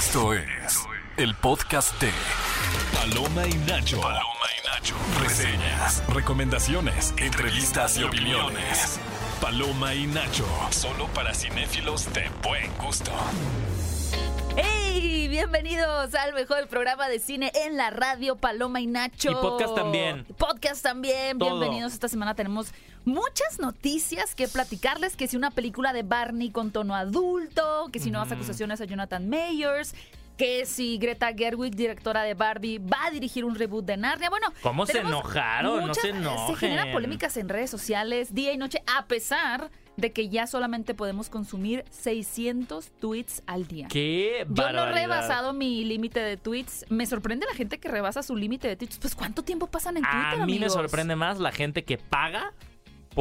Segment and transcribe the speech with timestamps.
[0.00, 0.86] Esto es
[1.18, 2.10] el podcast de
[2.94, 4.00] Paloma y Nacho.
[4.00, 4.94] Paloma y Nacho.
[5.22, 8.98] Reseñas, recomendaciones, entrevistas y opiniones.
[9.42, 10.46] Paloma y Nacho.
[10.70, 13.10] Solo para cinéfilos de buen gusto.
[14.56, 15.28] ¡Hey!
[15.28, 19.30] Bienvenidos al mejor programa de cine en la radio Paloma y Nacho.
[19.30, 20.24] Y podcast también.
[20.38, 21.38] Podcast también.
[21.38, 21.58] Todo.
[21.58, 21.92] Bienvenidos.
[21.92, 22.72] Esta semana tenemos
[23.04, 25.16] muchas noticias que platicarles.
[25.16, 29.28] Que si una película de Barney con tono adulto, que si nuevas acusaciones a Jonathan
[29.28, 29.94] Mayers.
[30.36, 34.30] Que si Greta Gerwig, directora de Barbie, va a dirigir un reboot de Narnia.
[34.30, 35.80] Bueno, ¿Cómo se enojaron?
[35.80, 36.56] No muchas- se enojen.
[36.56, 41.28] generan polémicas en redes sociales día y noche, a pesar de que ya solamente podemos
[41.28, 43.86] consumir 600 tweets al día.
[43.90, 44.94] ¡Qué Yo no he barbaridad!
[44.94, 46.86] rebasado mi límite de tweets.
[46.88, 48.96] Me sorprende la gente que rebasa su límite de tweets.
[48.98, 52.54] Pues ¿cuánto tiempo pasan en Twitter, A mí me sorprende más la gente que paga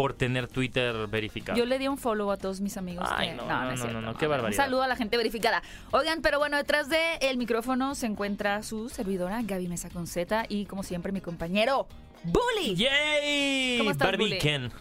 [0.02, 1.58] por tener Twitter verificado.
[1.58, 3.05] Yo le di un follow a todos mis amigos.
[3.12, 4.58] Ay, que- no, no, no, cierto, no, no, qué barbaridad.
[4.58, 5.62] Un saludo a la gente verificada.
[5.91, 10.66] Oigan, pero bueno, detrás del micrófono se encuentra su servidora, Gaby Mesa con Z, y
[10.67, 11.86] como siempre, mi compañero,
[12.23, 12.75] Bully.
[12.75, 13.77] ¡Yay!
[13.80, 14.38] ¿Cómo estás, Barbie Bully?
[14.38, 14.72] Ken.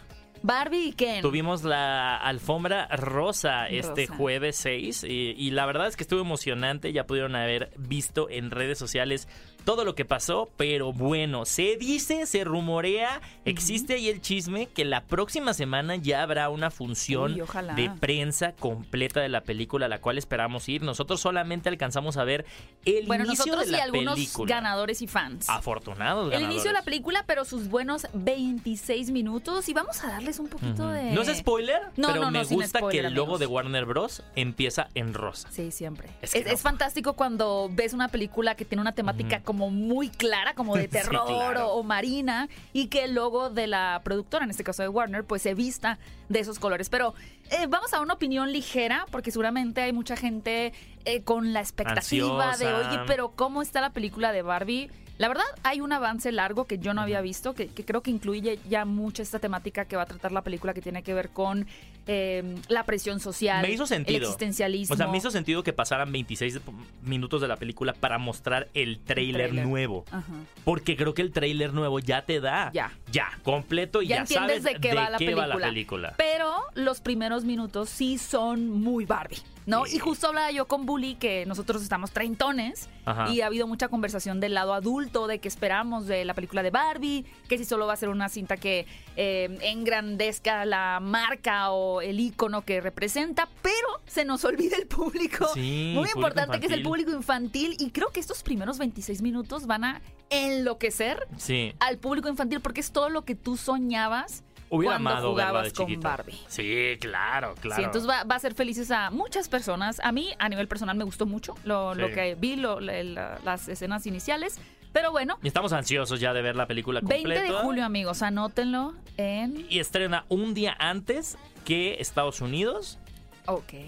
[0.41, 1.21] Barbie y Ken.
[1.21, 6.93] Tuvimos la alfombra rosa este jueves 6 y, y la verdad es que estuvo emocionante.
[6.93, 9.27] Ya pudieron haber visto en redes sociales
[9.65, 14.85] todo lo que pasó, pero bueno, se dice, se rumorea, existe ahí el chisme que
[14.85, 17.43] la próxima semana ya habrá una función Uy,
[17.75, 20.81] de prensa completa de la película a la cual esperamos ir.
[20.81, 22.45] Nosotros solamente alcanzamos a ver
[22.85, 24.55] el Bueno, inicio nosotros de y la algunos película.
[24.55, 25.47] ganadores y fans.
[25.49, 26.51] Afortunados El ganadores.
[26.53, 29.69] inicio de la película, pero sus buenos 26 minutos.
[29.69, 31.11] Y vamos a darles un poquito de.
[31.11, 33.39] No es spoiler, No, pero no, no, me gusta spoiler, que el logo amigos.
[33.41, 34.23] de Warner Bros.
[34.35, 35.49] empieza en rosa.
[35.51, 36.09] Sí, siempre.
[36.21, 40.75] Es que fantástico cuando ves una película que tiene una temática como muy clara, como
[40.75, 41.69] de Sí, terror claro.
[41.69, 45.23] o, o marina, y que el logo de la productora, en este caso de Warner,
[45.23, 45.97] pues se vista
[46.27, 46.87] de esos colores.
[46.89, 47.15] Pero
[47.49, 50.71] eh, vamos a una opinión ligera, porque seguramente hay mucha gente
[51.05, 54.91] eh, con la expectativa de, oye, pero ¿cómo está la película de Barbie?
[55.19, 58.09] La verdad, hay un avance largo que yo no había visto, que, que creo que
[58.09, 61.29] incluye ya mucho esta temática que va a tratar la película que tiene que ver
[61.29, 61.67] con
[62.07, 64.17] eh, la presión social, Me hizo sentido.
[64.17, 64.93] el existencialismo.
[64.93, 66.61] O sea, me hizo sentido que pasaran 26
[67.03, 69.53] minutos de la película para mostrar el tráiler.
[69.53, 70.05] nuevo.
[70.09, 70.23] Ajá.
[70.63, 72.71] Porque creo que el tráiler nuevo ya te da.
[72.73, 72.91] Ya.
[73.11, 76.13] Ya, completo y Ya ya, entiendes sabes de qué va la qué va la película.
[76.17, 79.85] Pero los primeros minutos sí son muy Barbie, ¿no?
[79.85, 79.95] Sí.
[79.97, 83.29] Y justo hablaba yo con Bully que nosotros estamos treintones Ajá.
[83.29, 86.71] y ha habido mucha conversación del lado adulto de que esperamos de la película de
[86.71, 92.01] Barbie, que si solo va a ser una cinta que eh, engrandezca la marca o
[92.01, 95.47] el icono que representa, pero se nos olvida el público.
[95.53, 99.21] Sí, muy público importante que es el público infantil y creo que estos primeros 26
[99.21, 101.73] minutos van a enloquecer Sí.
[101.79, 105.71] al público infantil porque es todo lo que tú soñabas Hubiera cuando amado jugabas de
[105.71, 106.07] con chiquito.
[106.07, 106.39] Barbie.
[106.47, 107.75] Sí, claro, claro.
[107.81, 109.99] Sí, entonces va, va a hacer felices a muchas personas.
[110.03, 113.67] A mí, a nivel personal, me gustó mucho lo, que vi, lo- la- la- las
[113.67, 114.59] escenas iniciales.
[114.91, 117.43] Pero bueno, Y estamos ansiosos ya de ver la película 20 completa.
[117.43, 119.67] de julio, amigos, anótenlo en...
[119.69, 122.97] Y estrena un día antes que Estados Unidos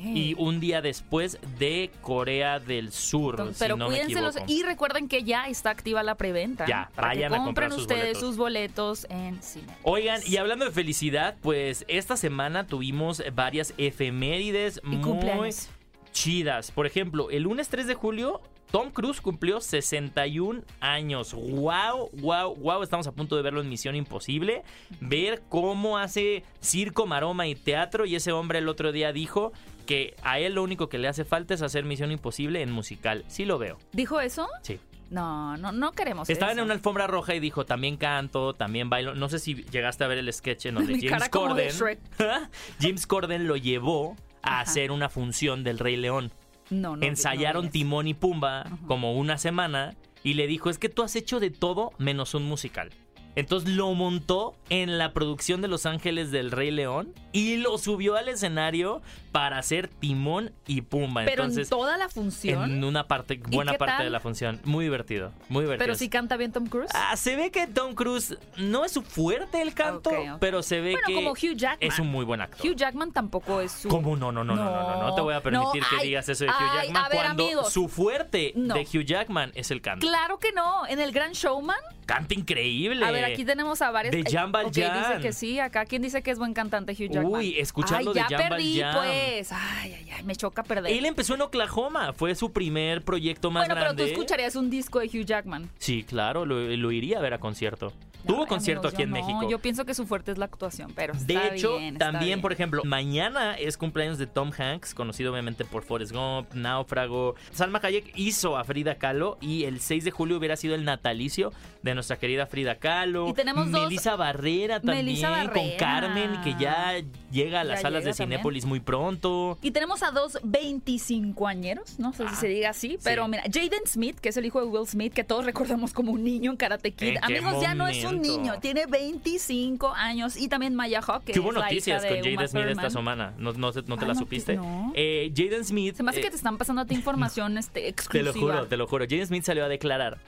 [0.03, 3.35] Y un día después de Corea del Sur.
[3.35, 4.01] Entonces, si pero no me
[4.47, 6.65] y recuerden que ya está activa la preventa.
[6.65, 8.19] Ya, para vayan que a comprar sus ustedes boletos.
[8.21, 9.73] sus boletos en cine.
[9.83, 15.69] Oigan, y hablando de felicidad, pues esta semana tuvimos varias efemérides Y muy cumpleaños.
[16.11, 16.71] chidas.
[16.71, 21.33] Por ejemplo, el lunes 3 de julio, Tom Cruise cumplió 61 años.
[21.33, 22.09] ¡Wow!
[22.13, 22.55] ¡Wow!
[22.55, 22.83] ¡Wow!
[22.83, 24.63] Estamos a punto de verlo en Misión Imposible.
[25.01, 28.05] Ver cómo hace circo, maroma y teatro.
[28.05, 29.51] Y ese hombre el otro día dijo
[29.85, 33.25] que a él lo único que le hace falta es hacer Misión Imposible en musical.
[33.27, 33.77] Sí lo veo.
[33.91, 34.47] ¿Dijo eso?
[34.61, 34.79] Sí.
[35.09, 36.61] No, no, no queremos Estaba eso.
[36.61, 39.13] en una alfombra roja y dijo, también canto, también bailo.
[39.15, 41.67] No sé si llegaste a ver el sketch en donde Mi James cara como de
[41.77, 41.99] Corden...
[42.79, 44.61] James Corden lo llevó a Ajá.
[44.61, 46.31] hacer una función del Rey León.
[46.71, 47.05] No, no.
[47.05, 47.71] Ensayaron no.
[47.71, 51.51] Timón y Pumba como una semana y le dijo, es que tú has hecho de
[51.51, 52.91] todo menos un musical.
[53.35, 58.15] Entonces lo montó en la producción de Los Ángeles del Rey León y lo subió
[58.17, 61.23] al escenario para hacer Timón y Pumba.
[61.23, 62.69] Pero Entonces, en toda la función.
[62.69, 64.03] en una parte, buena parte tal?
[64.05, 64.59] de la función.
[64.65, 65.85] Muy divertido, muy divertido.
[65.85, 66.91] Pero si canta bien Tom Cruise.
[66.93, 70.11] Ah, se ve que Tom Cruise no es su fuerte el canto,
[70.41, 71.77] pero se ve Bueno, que como Hugh Jackman.
[71.91, 72.65] es un muy buen actor.
[72.69, 73.87] Hugh Jackman tampoco es su.
[73.87, 74.31] ¿Cómo no?
[74.33, 76.27] No, no, no, no, no, no, no te voy a permitir No, que ay, digas
[76.27, 77.71] eso de Hugh Jackman ver, cuando amigos.
[77.73, 78.73] su fuerte No.
[78.75, 80.05] de Hugh Jackman es el canto.
[80.05, 80.85] Claro que no.
[80.87, 81.77] En el Gran Showman.
[82.05, 83.05] Canta increíble.
[83.05, 84.11] A ver, aquí tenemos a varios.
[84.13, 84.99] De Jan Ok, Valjean.
[84.99, 85.59] dice que sí.
[85.59, 87.25] Acá, ¿quién dice que es buen cantante Hugh Jackman?
[87.41, 88.95] Uy, escuchando de Jan perdí, Valjean.
[88.95, 89.51] pues.
[89.51, 90.23] Ay, ay, ay.
[90.23, 90.91] Me choca perder.
[90.91, 94.03] Él empezó en Oklahoma, fue su primer proyecto más bueno, pero grande.
[94.05, 95.69] tú escucharías un disco de Hugh Jackman.
[95.77, 97.93] Sí, claro, lo, lo iría a ver a concierto.
[98.25, 99.49] Tuvo concierto amigos, aquí en no, México.
[99.49, 102.25] Yo pienso que su fuerte es la actuación, pero De está hecho, bien, está también,
[102.25, 102.41] bien.
[102.41, 107.35] por ejemplo, mañana es cumpleaños de Tom Hanks, conocido obviamente por Forrest Gump, Náufrago.
[107.51, 111.51] Salma Hayek hizo a Frida Kahlo y el 6 de julio hubiera sido el natalicio
[111.83, 113.27] de nuestra querida Frida Kahlo.
[113.29, 115.61] Y tenemos dos- Melissa Barrera también, Melissa con.
[115.77, 116.95] Carmen, que ya
[117.31, 118.13] llega a las Ya salas de.
[118.13, 119.57] Cinépolis muy pronto.
[119.61, 123.43] Y tenemos a dos 25 añeros, no sé si Ah, se diga así, pero mira,
[123.51, 126.51] Jaden Smith, que es el hijo de Will Smith, que todos recordamos como un niño
[126.51, 127.07] en Karate Kid.
[127.07, 128.37] ¿En qué Amigos, ya no es un momento?
[128.37, 130.37] niño, tiene 25 años.
[130.37, 132.63] Y también Maya Hawke, que Que hubo es la noticias hija con de Jaden Smith
[132.65, 132.91] esta Thurman.
[132.91, 133.33] semana.
[133.37, 134.55] ¿No, no, te- no te Ah, la no, supiste?
[134.55, 134.91] no.
[134.95, 135.95] Eh, Jaden Smith.
[135.95, 138.33] Se me hace eh, que te están pasando a ti información este, Te exclusiva.
[138.33, 139.05] lo juro, te lo juro.
[139.09, 140.19] Jaden Smith salió a declarar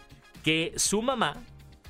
[0.44, 1.38] que su mamá,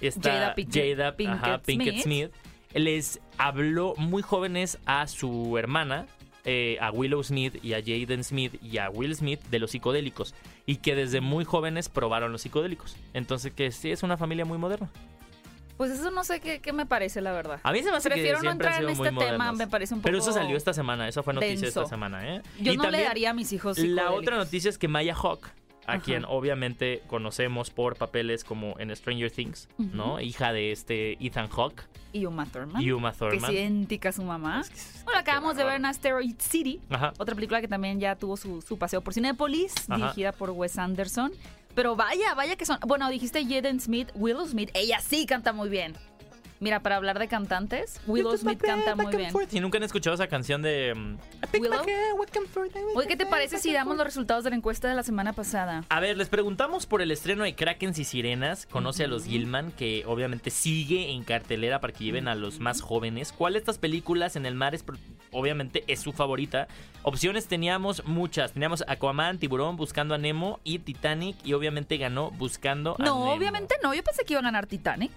[0.02, 2.32] esta Jada Pinkett- Jada Pinkett ajá, Pinkett Smith.
[2.32, 2.32] Smith,
[2.74, 6.08] les habló muy jóvenes a su hermana,
[6.46, 10.34] eh, a Willow Smith y a Jaden Smith y a Will Smith de los psicodélicos.
[10.66, 12.96] Y que desde muy jóvenes probaron los psicodélicos.
[13.14, 14.90] Entonces que sí es una familia muy moderna.
[15.78, 17.60] Pues eso no sé qué, qué me parece, la verdad.
[17.64, 20.02] A mí se me hace Prefiero que no entrar en este tema, me parece un
[20.02, 21.82] Pero poco eso salió esta semana, esa fue noticia denso.
[21.82, 22.42] esta semana, ¿eh?
[22.60, 25.48] Yo Y no le daría a mis hijos La otra noticia es que Maya Hawk,
[25.86, 26.02] a Ajá.
[26.02, 30.22] quien obviamente conocemos por papeles como en Stranger Things, ¿no?
[30.22, 31.84] Hija de este Ethan Hawke
[32.14, 32.82] Y Uma Thurman.
[32.82, 33.44] y Uma que Thurman.
[33.46, 34.62] es idéntica a su mamá.
[34.62, 35.86] Es que es- Bueno, acabamos de ver en.
[35.86, 37.12] Asteroid City, Ajá.
[37.18, 39.98] otra película que también ya tuvo su, su paseo por Cinépolis, Ajá.
[39.98, 41.34] dirigida por Wes Anderson.
[41.76, 42.80] Pero vaya, vaya que son.
[42.86, 45.96] Bueno, dijiste Jaden Smith, Willow Smith, ella sí canta muy bien.
[46.64, 49.34] Mira, para hablar de cantantes, Willow Smith canta muy bien.
[49.52, 50.94] Y nunca han escuchado esa canción de...
[50.96, 51.18] mm,
[51.60, 51.84] Willow.
[52.96, 55.84] Oye, ¿qué te parece si damos los resultados de la encuesta de la semana pasada?
[55.90, 58.66] A ver, les preguntamos por el estreno de Krakens y Sirenas.
[58.66, 62.80] Conoce a los Gilman, que obviamente sigue en cartelera para que lleven a los más
[62.80, 63.34] jóvenes.
[63.34, 64.86] ¿Cuál de estas películas en el mar es,
[65.32, 66.70] obviamente, es su favorita?
[67.02, 68.54] Opciones teníamos muchas.
[68.54, 71.36] Teníamos Aquaman, Tiburón, Buscando a Nemo y Titanic.
[71.44, 73.34] Y obviamente ganó Buscando a No, Nemo.
[73.34, 73.94] obviamente no.
[73.94, 75.12] Yo pensé que iba a ganar Titanic.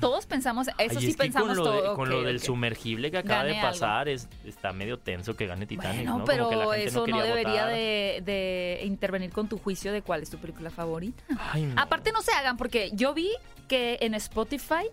[0.00, 1.94] Todos pensamos, eso Ay, sí es que pensamos con lo, de- todo.
[1.94, 6.06] con lo del sumergible que acaba de pasar, es, está medio tenso que gane Titanic,
[6.06, 6.24] Bueno, ¿no?
[6.24, 9.92] Como que la pero gente eso no, quería debería de, de intervenir con tu juicio
[9.92, 11.22] de cuál es tu película favorita.
[11.52, 11.80] Ay, no.
[11.80, 13.30] Aparte no se hagan porque yo vi
[13.68, 14.84] que en Spotify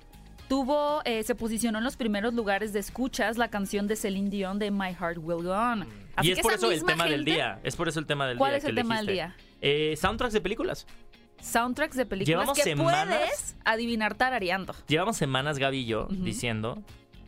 [0.48, 4.60] tuvo, eh, se posicionó en los primeros lugares de escuchas la canción de Celine Dion
[4.60, 5.86] de My Heart Will Go On.
[6.16, 7.60] Así y es que por eso el tema del día.
[7.63, 8.57] Es por eso el tema del ¿Cuál día.
[8.60, 9.36] es el que tema del día?
[9.62, 10.88] Eh, soundtracks de películas.
[11.42, 14.75] Soundtracks de películas Llevamos que semanas- puedes adivinar tarareando.
[14.88, 16.16] Llevamos semanas, Gaby y yo, Ujú.
[16.16, 16.81] diciendo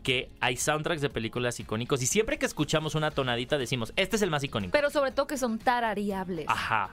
[0.03, 4.21] que hay soundtracks de películas icónicos y siempre que escuchamos una tonadita decimos, este es
[4.21, 4.71] el más icónico.
[4.71, 6.45] Pero sobre todo que son tarareables.
[6.47, 6.89] Ajá.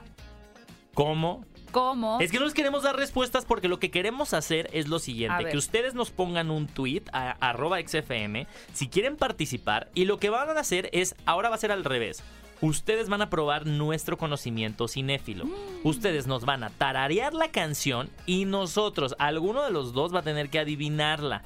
[0.93, 1.45] ¿Cómo?
[1.71, 2.19] ¿Cómo?
[2.21, 4.99] Es que no les queremos dar respuestas porque lo que queremos hacer es lo A
[4.99, 5.51] siguiente, ver.
[5.51, 10.29] que ustedes nos pongan un tweet a arroba XFM si quieren participar y lo que
[10.29, 12.23] van a hacer es, ahora va a ser al revés.
[12.61, 15.45] Ustedes van a probar nuestro conocimiento cinéfilo.
[15.45, 15.51] Mm.
[15.83, 20.23] Ustedes nos van a tararear la canción y nosotros, alguno de los dos va a
[20.23, 21.43] tener que adivinarla.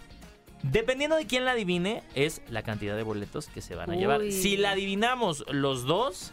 [0.63, 4.21] Dependiendo de quién la adivine, es la cantidad de boletos que se van a llevar.
[4.31, 6.31] Si la adivinamos los dos,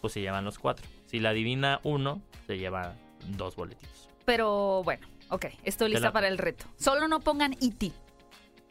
[0.00, 0.86] pues se llevan los cuatro.
[1.06, 2.94] Si la adivina uno, se lleva
[3.28, 4.08] dos boletitos.
[4.26, 6.66] Pero bueno, ok, estoy lista la- para el reto.
[6.78, 7.90] Solo no pongan E.T.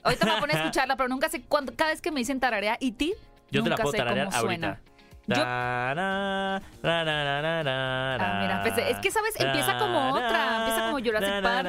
[0.03, 1.73] Ahorita me voy a escucharla, pero nunca sé cuándo.
[1.75, 3.13] Cada vez que me dicen tararea E.T.,
[3.51, 4.55] Yo te la nunca puedo sé tararear cómo ahorita.
[4.67, 4.81] suena.
[5.37, 5.43] Yo-
[8.21, 9.33] Ah, mira, pues, es que, ¿sabes?
[9.39, 11.65] Empieza como otra, empieza como Jurassic Park.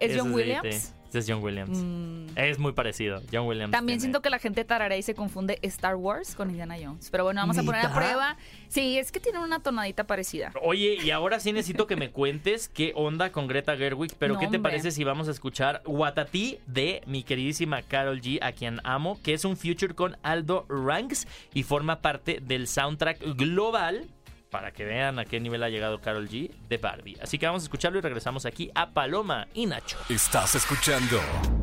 [0.00, 0.94] ¿Es John Williams?
[1.12, 1.78] Es John Williams.
[1.78, 3.20] Mm, Es muy parecido.
[3.32, 3.72] John Williams.
[3.72, 7.08] También tiene- siento que la gente tararea y se confunde Star Wars con Indiana Jones.
[7.10, 8.36] Pero bueno, vamos a poner a prueba.
[8.68, 10.52] Sí, es que tienen una tonadita parecida.
[10.62, 14.40] Oye, y ahora sí necesito que me cuentes qué onda con Greta Gerwig, pero No,
[14.40, 14.70] ¿qué te hombre.
[14.70, 19.34] parece si vamos a escuchar Watatí de mi queridísima Carol G, a quien amo, que
[19.34, 24.06] es un feature con Aldo Ranks y forma parte del soundtrack global,
[24.50, 27.16] para que vean a qué nivel ha llegado Carol G, de Barbie.
[27.22, 29.98] Así que vamos a escucharlo y regresamos aquí a Paloma y Nacho.
[30.08, 31.20] Estás escuchando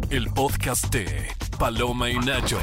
[0.09, 1.27] el podcast de
[1.57, 2.59] Paloma y Nacho.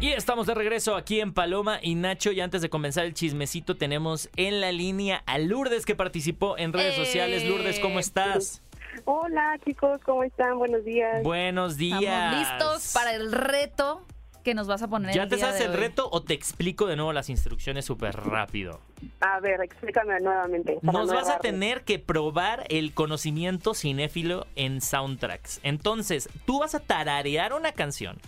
[0.00, 2.32] Y estamos de regreso aquí en Paloma y Nacho.
[2.32, 6.72] Y antes de comenzar el chismecito, tenemos en la línea a Lourdes que participó en
[6.72, 7.04] redes ¡Eh!
[7.04, 7.44] sociales.
[7.44, 8.62] Lourdes, ¿cómo estás?
[9.04, 10.58] Hola chicos, ¿cómo están?
[10.58, 11.22] Buenos días.
[11.22, 12.02] Buenos días.
[12.02, 14.04] Estamos listos para el reto
[14.46, 15.76] que nos vas a poner ¿Ya el te día sabes de el hoy.
[15.78, 18.78] reto o te explico de nuevo las instrucciones súper rápido?
[19.18, 20.78] A ver, explícame nuevamente.
[20.82, 25.58] Nos no vas a tener que probar el conocimiento cinéfilo en soundtracks.
[25.64, 28.18] Entonces, tú vas a tararear una canción.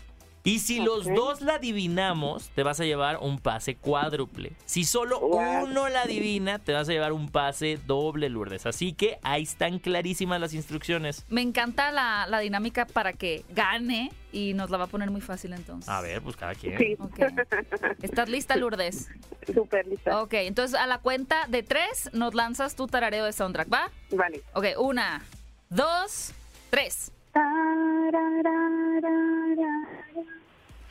[0.45, 4.53] Y si los dos la adivinamos, te vas a llevar un pase cuádruple.
[4.65, 5.65] Si solo Wow.
[5.65, 8.65] uno la adivina, te vas a llevar un pase doble, Lourdes.
[8.65, 11.25] Así que ahí están clarísimas las instrucciones.
[11.29, 15.21] Me encanta la, la dinámica para que gane y nos la va a poner muy
[15.21, 15.89] fácil entonces.
[15.89, 16.79] A ver, pues cada quien.
[16.79, 17.19] Sí, Ok.
[18.03, 19.09] ¿Estás lista, Lourdes?
[19.55, 20.23] súper lista.
[20.23, 23.91] Ok, entonces a la cuenta de tres nos lanzas tu tarareo de soundtrack, ¿va?
[24.13, 24.43] Vale.
[24.55, 25.23] Ok, una,
[25.71, 26.33] dos,
[26.71, 27.13] tres.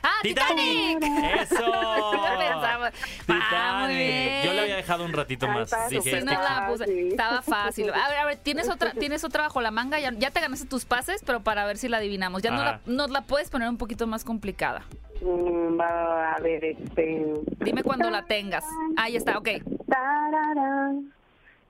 [0.00, 1.02] ¡Ah, Titanic!
[1.40, 1.66] ¡Eso!
[2.12, 2.90] Lo pensamos.
[3.28, 4.44] Ah, muy bien.
[4.44, 5.70] Yo le había dejado un ratito Ay, más.
[5.90, 6.84] Dije, Sí, no este la puse.
[6.84, 7.08] fácil.
[7.08, 7.90] Estaba fácil.
[7.90, 9.98] A ver, a ver, ¿tienes otra, tienes otra bajo la manga?
[9.98, 12.42] Ya, ya te ganaste tus pases, pero para ver si la adivinamos.
[12.42, 14.84] Ya no la, nos la puedes poner un poquito más complicada.
[15.20, 17.24] Mm, va a ver, este.
[17.60, 18.64] Dime cuando la tengas.
[18.96, 19.48] Ahí está, ok.
[19.88, 21.12] Tararán,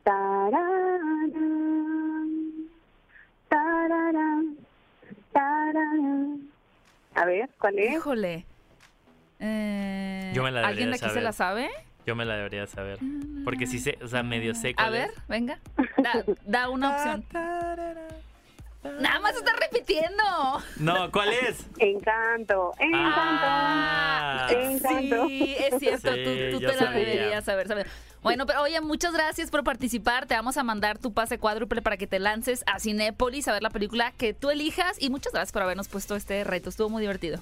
[0.04, 1.32] tararán,
[3.48, 4.56] tararán,
[5.34, 7.94] A ver, ¿cuál es?
[7.94, 8.46] Híjole.
[9.40, 11.68] Eh, Yo me la ¿Alguien debería de aquí se la sabe?
[12.06, 12.98] Yo me la debería saber.
[13.44, 15.28] Porque sí sé, o sea, medio sé A cuál ver, es.
[15.28, 15.58] venga.
[15.98, 17.24] Da, da una opción.
[18.84, 20.22] Nada más está repitiendo.
[20.76, 21.66] No, ¿cuál es?
[21.78, 23.08] Encanto, encanto.
[23.10, 24.46] Ah.
[24.50, 25.26] Encanto.
[25.28, 26.98] Sí, es cierto, Sí, tú, te la sabía.
[27.06, 27.86] deberías saber, saber.
[28.22, 30.26] Bueno, pero oye, muchas gracias por participar.
[30.26, 33.62] Te vamos a mandar tu pase cuádruple para que te lances a Cinépolis a ver
[33.62, 34.96] la película que tú elijas.
[35.00, 36.68] Y muchas gracias por habernos puesto este reto.
[36.70, 37.40] Estuvo muy divertido.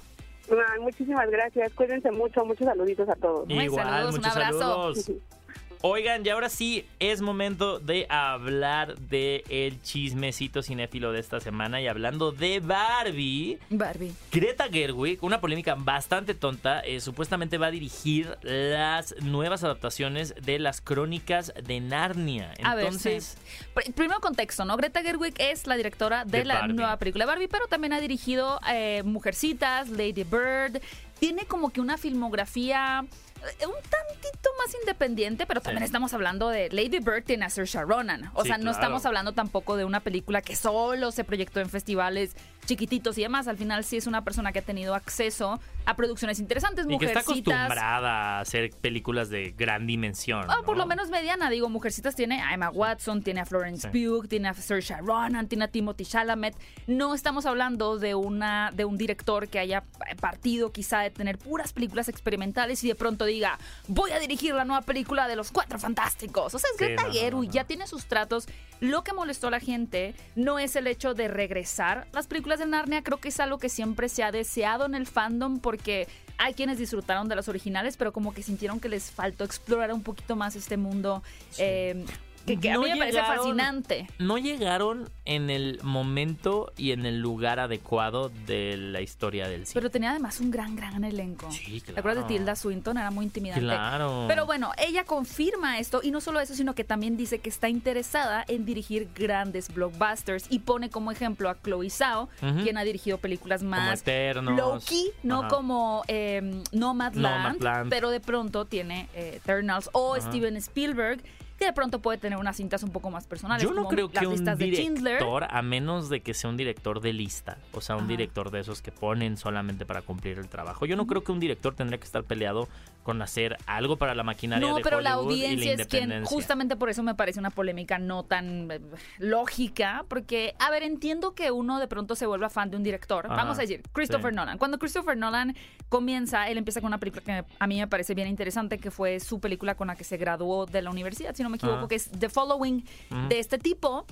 [0.50, 1.73] Ay, muchísimas gracias.
[1.75, 2.45] Cuídense mucho.
[2.45, 3.47] Muchos saluditos a todos.
[3.49, 4.59] Muy Igual, saludos, un muchos abrazo.
[4.59, 5.11] saludos.
[5.83, 11.80] Oigan, y ahora sí es momento de hablar de el chismecito cinéfilo de esta semana.
[11.80, 14.12] Y hablando de Barbie, Barbie.
[14.33, 20.59] Greta Gerwig, una polémica bastante tonta, eh, supuestamente va a dirigir las nuevas adaptaciones de
[20.59, 22.52] las crónicas de Narnia.
[22.62, 23.64] A ver, Entonces, sí.
[23.75, 24.76] Pr- Primero contexto, ¿no?
[24.76, 26.75] Greta Gerwig es la directora de, De la Barbie.
[26.75, 30.80] nueva película de Barbie, pero también ha dirigido eh, Mujercitas, Lady Bird.
[31.21, 33.04] Tiene como que una filmografía
[33.43, 35.87] un tantito más independiente, pero también Sí.
[35.87, 38.31] estamos hablando de Lady Bird tiene a Saoirse Ronan.
[38.35, 38.76] O Sí, sea, no claro.
[38.78, 42.35] estamos hablando tampoco de una película que solo se proyectó en festivales
[42.66, 43.49] chiquititos y demás.
[43.49, 47.06] Al final sí es una persona que ha tenido acceso a producciones interesantes, y que
[47.06, 50.44] está acostumbrada a hacer películas de gran dimensión.
[50.49, 50.82] Ah, por ¿no?
[50.82, 54.06] lo menos mediana, digo, Mujercitas tiene a Emma Watson, tiene a Florence Sí.
[54.06, 56.56] Pugh, tiene a Saoirse Ronan, tiene a Timothy Chalamet.
[56.87, 59.85] No estamos hablando de una de un director que haya
[60.20, 64.64] partido quizá de tener puras películas experimentales y de pronto diga, voy a dirigir la
[64.64, 66.54] nueva película de los Cuatro Fantásticos.
[66.54, 67.44] O sea, es Sí, Greta no, no.
[67.44, 68.49] ya tiene sus tratos.
[68.80, 72.06] Lo que molestó a la gente no es el hecho de regresar.
[72.12, 75.07] Las películas de Narnia creo que es algo que siempre se ha deseado en el
[75.07, 76.09] fandom porque
[76.39, 80.03] hay quienes disfrutaron de las originales, pero como que sintieron que les faltó explorar un
[80.03, 81.23] poquito más este mundo
[81.59, 82.05] eh,
[82.47, 84.07] que, que a No mí me parece fascinante.
[84.19, 89.75] no llegaron en el momento y en el lugar adecuado de la historia del cine.
[89.75, 91.50] Pero tenía además un gran, gran elenco.
[91.50, 92.29] Sí, ¿Te acuerdas de claro.
[92.29, 92.99] Tilda Swinton?
[92.99, 93.65] Era muy intimidante.
[93.65, 94.25] Claro.
[94.29, 97.69] Pero bueno, ella confirma esto y no solo eso, sino que también dice que está
[97.69, 102.29] interesada en dirigir grandes blockbusters y pone como ejemplo a Chloe Zhao,
[102.62, 105.49] quien ha dirigido películas más low-key, no Ajá.
[105.49, 107.91] como eh, Nomadland, Nomadland.
[107.91, 110.29] pero de pronto tiene eh, Eternals o Ajá.
[110.29, 111.23] Steven Spielberg,
[111.57, 113.63] que de pronto puede tener unas cintas un poco más personales.
[113.63, 116.57] Yo no como creo las que un de director, a menos de que sea un
[116.57, 118.09] director de lista, o sea, un Ajá.
[118.09, 120.87] director de esos que ponen solamente para cumplir el trabajo.
[120.87, 122.69] Yo no creo que un director tendría que estar peleado
[123.07, 126.75] con hacer algo para la maquinaria No, de pero la y audiencia es quien, justamente
[126.75, 128.81] por eso me parece una polémica no tan eh,
[129.19, 133.27] lógica, porque, a ver, entiendo que uno de pronto se vuelva fan de un director.
[133.27, 134.37] Ajá, Vamos a decir, Christopher sí.
[134.37, 134.59] Nolan.
[134.59, 135.55] Cuando Christopher Nolan
[135.89, 139.21] comienza, él empieza con una película que a mí me parece bien interesante, que fue
[139.21, 141.89] su película con la que se graduó de la universidad, si no me equivoco, Ajá.
[141.89, 142.85] que es The Following,
[143.29, 144.05] de este tipo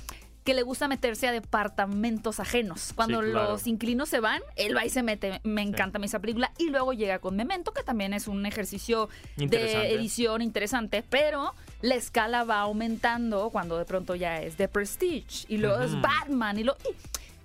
[0.45, 2.93] que le gusta meterse a departamentos ajenos.
[2.95, 3.53] Cuando Sí, claro.
[3.53, 5.41] los inquilinos se van, él va y se mete.
[5.43, 6.53] Me encanta esa película.
[6.59, 11.95] Y luego llega con Memento, que también es un ejercicio de edición interesante, pero la
[11.95, 15.99] escala va aumentando cuando de pronto ya es The Prestige y luego es.
[16.01, 16.77] Batman y lo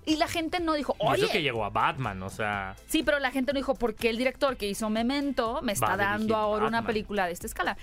[0.06, 2.74] y, y la gente no dijo, Y eso que oye, llegó a Batman, o sea,
[2.86, 5.96] sí, pero la gente no dijo, ¿por qué el director que hizo Memento me está
[5.96, 7.76] dando ahora una Batman?" película de esta escala?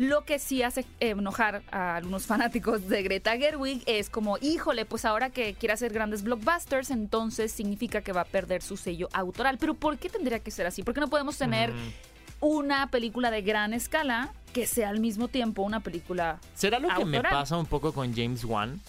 [0.00, 4.86] Lo que sí hace eh, enojar a algunos fanáticos de Greta Gerwig es como, híjole,
[4.86, 9.10] pues ahora que quiere hacer grandes blockbusters, entonces significa que va a perder su sello
[9.12, 9.58] autoral.
[9.58, 10.82] Pero ¿por qué tendría que ser así?
[10.82, 11.92] ¿Por qué no podemos tener mm,
[12.40, 17.04] una película de gran escala que sea al mismo tiempo una película ¿será lo que
[17.04, 18.80] me pasa un poco con James Wan?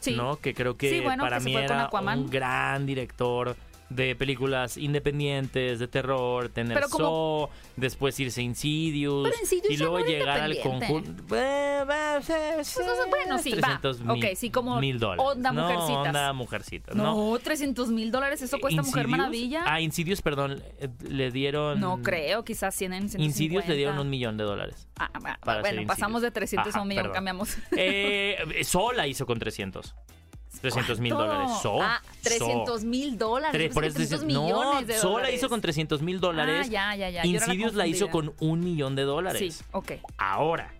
[0.00, 0.36] sí ¿no?
[0.40, 3.54] Que creo que Sí, bueno, para que mí era un gran director
[3.90, 9.70] de películas independientes, de terror, tener Pero como- Saw, después irse a Insidious, Pero Insidious
[9.72, 11.22] y luego llegar al conjunto.
[11.26, 13.60] Pues, bueno, sí, va.
[13.60, 15.24] 300 Ok, mil, sí, como mil dólares.
[15.26, 16.06] onda No, Mujercitas.
[16.06, 16.94] onda mujercitas.
[16.96, 19.62] no, No, 300 mil dólares, eso cuesta Mujer Insidious- Maravilla.
[19.66, 21.80] Ah, Insidious, perdón, eh, le dieron...
[21.80, 23.24] no creo, quizás 100 en 150.
[23.24, 24.86] Insidious le dieron un millón de dólares.
[24.98, 25.10] Ah,
[25.62, 27.14] bueno, pasamos de 300 a Ajá, un millón, perdón.
[27.14, 27.56] cambiamos.
[27.76, 29.94] Eh, Saw la hizo con 300.
[30.60, 31.50] 300 mil dólares.
[31.62, 31.82] Saw.
[31.82, 33.72] Ah, 300 mil dólares.
[33.74, 35.34] Por eso que 300 dices- millones de no, dólares.
[35.36, 36.66] hizo con 300 mil dólares.
[36.68, 37.26] Ah, ya, ya, ya.
[37.26, 39.56] Insidious la hizo con un millón de dólares.
[39.56, 39.92] Sí, ok.
[40.16, 40.72] Ahora,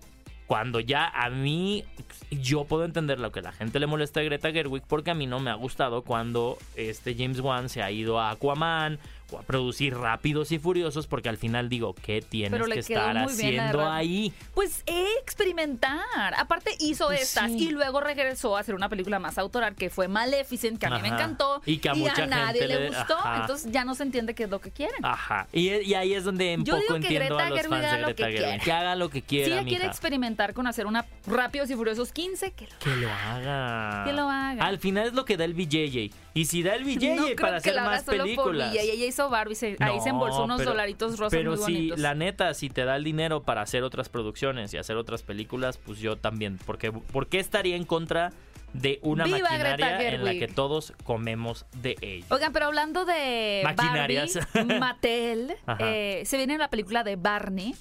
[0.46, 1.84] Cuando ya a mí,
[2.30, 5.26] yo puedo entender lo que la gente le molesta a Greta Gerwig porque a mí
[5.26, 8.98] no me ha gustado cuando este James Wan se ha ido a Aquaman
[9.30, 13.24] o a producir Rápidos y Furiosos porque al final digo, ¿qué tienes que estar bien
[13.28, 14.32] haciendo ahí?
[14.54, 16.34] Pues eh, experimentar.
[16.36, 17.68] Aparte hizo Pues estas sí.
[17.68, 21.00] y luego regresó a hacer una película más autoral que fue Maleficent, que a mí
[21.02, 23.16] me encantó Y que a mucha nadie gente le le- gustó.
[23.18, 23.40] ajá.
[23.42, 25.04] Entonces ya no se entiende qué es lo que quieren.
[25.04, 25.46] Ajá.
[25.52, 27.70] Y, y ahí es donde un Yo poco digo que entiendo Greta a los Gerwig
[27.70, 28.48] fans haga de lo Greta que Gerwig.
[28.48, 28.64] quiera.
[28.64, 32.12] Que haga lo que si quiera, ella quiere experimentar con hacer una Rápidos y Furiosos
[32.12, 34.04] 15, que lo Que lo haga.
[34.04, 34.64] Que lo haga.
[34.64, 36.10] Al final es lo que da el BJJ.
[36.38, 38.68] Y si da el no creo para hacer más películas.
[38.70, 39.04] por ella.
[39.06, 41.98] Hizo Barbie, se- ahí se No, embolsó unos pero- dolaritos rosas Pero muy si bonitos.
[41.98, 45.78] la neta, si te da el dinero para hacer otras producciones y hacer otras películas,
[45.78, 46.58] pues yo también.
[46.64, 48.32] Porque, ¿Por qué estaría en contra
[48.72, 52.26] de una ¡Viva maquinaria en la que todos comemos de ella?
[52.30, 54.38] Oigan, pero hablando de Maquinarias.
[54.54, 57.74] Barbie, Mattel, eh, se viene la película de Barney,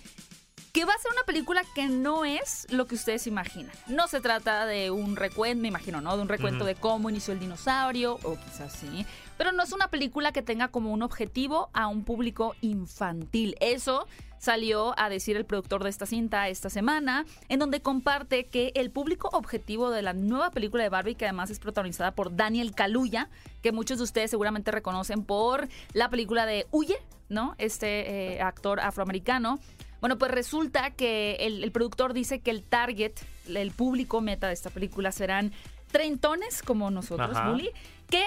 [0.78, 3.72] que va a ser una película que no es lo que ustedes imaginan.
[3.88, 6.16] No se trata de un recuento, me imagino, ¿no?
[6.16, 9.04] De un recuento de cómo inició el dinosaurio, o quizás sí.
[9.40, 13.56] Pero no es una película que tenga como un objetivo a un público infantil.
[13.60, 14.06] Eso
[14.38, 18.92] salió a decir el productor de esta cinta esta semana, en donde comparte que el
[18.92, 23.30] público objetivo de la nueva película de Barbie, que además es protagonizada por Daniel Kaluuya,
[23.64, 27.56] que muchos de ustedes seguramente reconocen por la película de Huye, ¿no?
[27.58, 29.60] Este eh, actor afroamericano.
[30.02, 33.14] Bueno, pues resulta que el, el productor dice que el target,
[33.48, 35.52] el público meta de esta película serán
[35.92, 37.50] treintones como nosotros, Ajá.
[37.50, 37.70] Bully,
[38.10, 38.24] que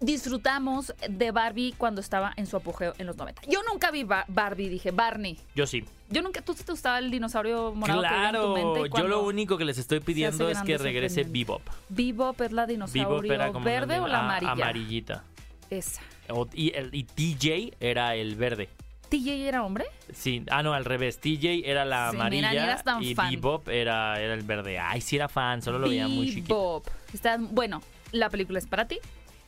[0.00, 3.42] disfrutamos de Barbie cuando estaba en su apogeo en los 90.
[3.48, 5.38] Yo nunca vi Ba- Barbie, dije Barney.
[5.54, 5.84] Yo sí.
[6.10, 8.90] Yo nunca, ¿tú sí te gustaba el dinosaurio morado que había en tu mente?
[8.90, 11.24] Claro, yo lo único que les estoy pidiendo es que se regrese.
[11.24, 11.62] Bebop.
[11.88, 14.52] Bebop es la Bebop dinosaurio era como verde o la ah, amarilla.
[14.52, 15.24] amarillita.
[15.70, 16.02] Esa.
[16.28, 18.68] O- y, el- y TJ era el verde.
[19.08, 19.84] ¿TJ era hombre?
[20.12, 21.18] Sí, ah, no, al revés.
[21.18, 23.30] TJ era la Sí, amarilla y fan.
[23.30, 24.78] Bebop era, era el verde.
[24.78, 26.82] Ay, sí era fan, solo lo veía muy chiquito.
[27.12, 27.82] Está, bueno,
[28.12, 28.98] la película es para ti.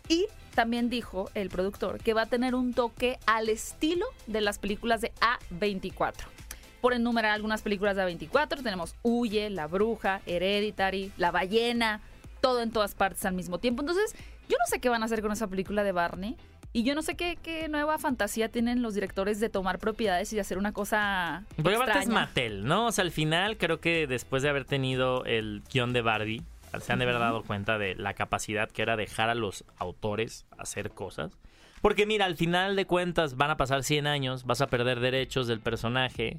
[0.08, 4.58] Y también dijo el productor que va a tener un toque al estilo de las
[4.58, 5.12] películas de
[5.50, 6.14] A24.
[6.80, 12.00] Por enumerar algunas películas de A24, tenemos Huye, La Bruja, Hereditary, La Ballena,
[12.40, 13.82] todo en todas partes al mismo tiempo.
[13.82, 14.14] Entonces,
[14.48, 16.36] yo no sé qué van a hacer con esa película de Barney.
[16.72, 20.36] Y yo no sé qué, qué nueva fantasía tienen los directores de tomar propiedades y
[20.36, 21.44] de hacer una cosa.
[21.56, 22.08] Porque aparte es.
[22.08, 22.86] Mattel, ¿no?
[22.86, 26.42] O sea, al final creo que después de haber tenido el guion de Barbie,
[26.80, 30.46] se han de haber dado cuenta de la capacidad que era dejar a los autores
[30.58, 31.32] hacer cosas.
[31.80, 35.46] Porque mira, al final de cuentas van a pasar 100 años, vas a perder derechos
[35.46, 36.38] del personaje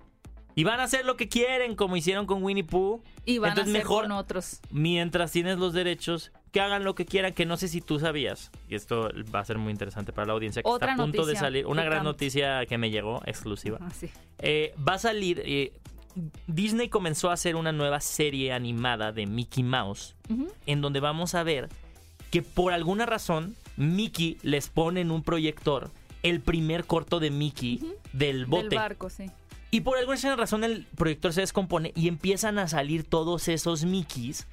[0.60, 3.02] y van a hacer lo que quieren, como hicieron con Winnie Pooh.
[3.24, 4.60] Y van Entonces a hacer mejor con otros.
[4.72, 8.52] mientras tienes los derechos, que hagan lo que quieran, que no sé si tú sabías,
[8.67, 11.26] y esto va a ser muy interesante para la audiencia, que Otra está a punto
[11.26, 13.78] de salir, una gran noticia que me llegó, exclusiva.
[13.80, 14.10] Ah, sí.
[14.39, 15.72] Eh, va a salir, eh,
[16.48, 20.17] Disney comenzó a hacer una nueva serie animada de Mickey Mouse,
[20.65, 21.69] en donde vamos a ver
[22.32, 25.89] que por alguna razón Mickey les pone en un proyector
[26.22, 27.80] el primer corto de Mickey
[28.12, 28.67] del bote.
[28.67, 29.32] Del barco, sí.
[29.71, 34.47] Y por alguna razón el proyector se descompone y empiezan a salir todos esos Mickeys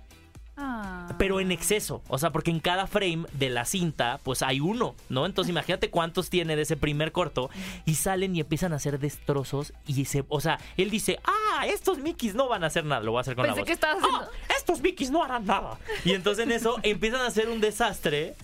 [0.59, 1.15] Ah.
[1.19, 2.03] pero en exceso.
[2.09, 5.27] O sea, porque en cada frame de la cinta, pues hay uno, ¿no?
[5.27, 7.51] Entonces imagínate cuántos tiene de ese primer corto.
[7.85, 9.75] Y salen y empiezan a hacer destrozos.
[9.87, 10.25] Y se.
[10.29, 13.03] O sea, él dice, ah, estos Mickeys no van a hacer nada.
[13.03, 13.67] Lo voy a hacer con Pensé la voz.
[13.67, 15.79] que estabas haciendo- "Ah, estos Mickeys no harán nada.
[16.07, 18.35] Y entonces en eso empiezan a hacer un desastre.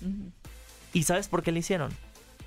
[0.92, 1.92] ¿Y sabes por qué lo hicieron?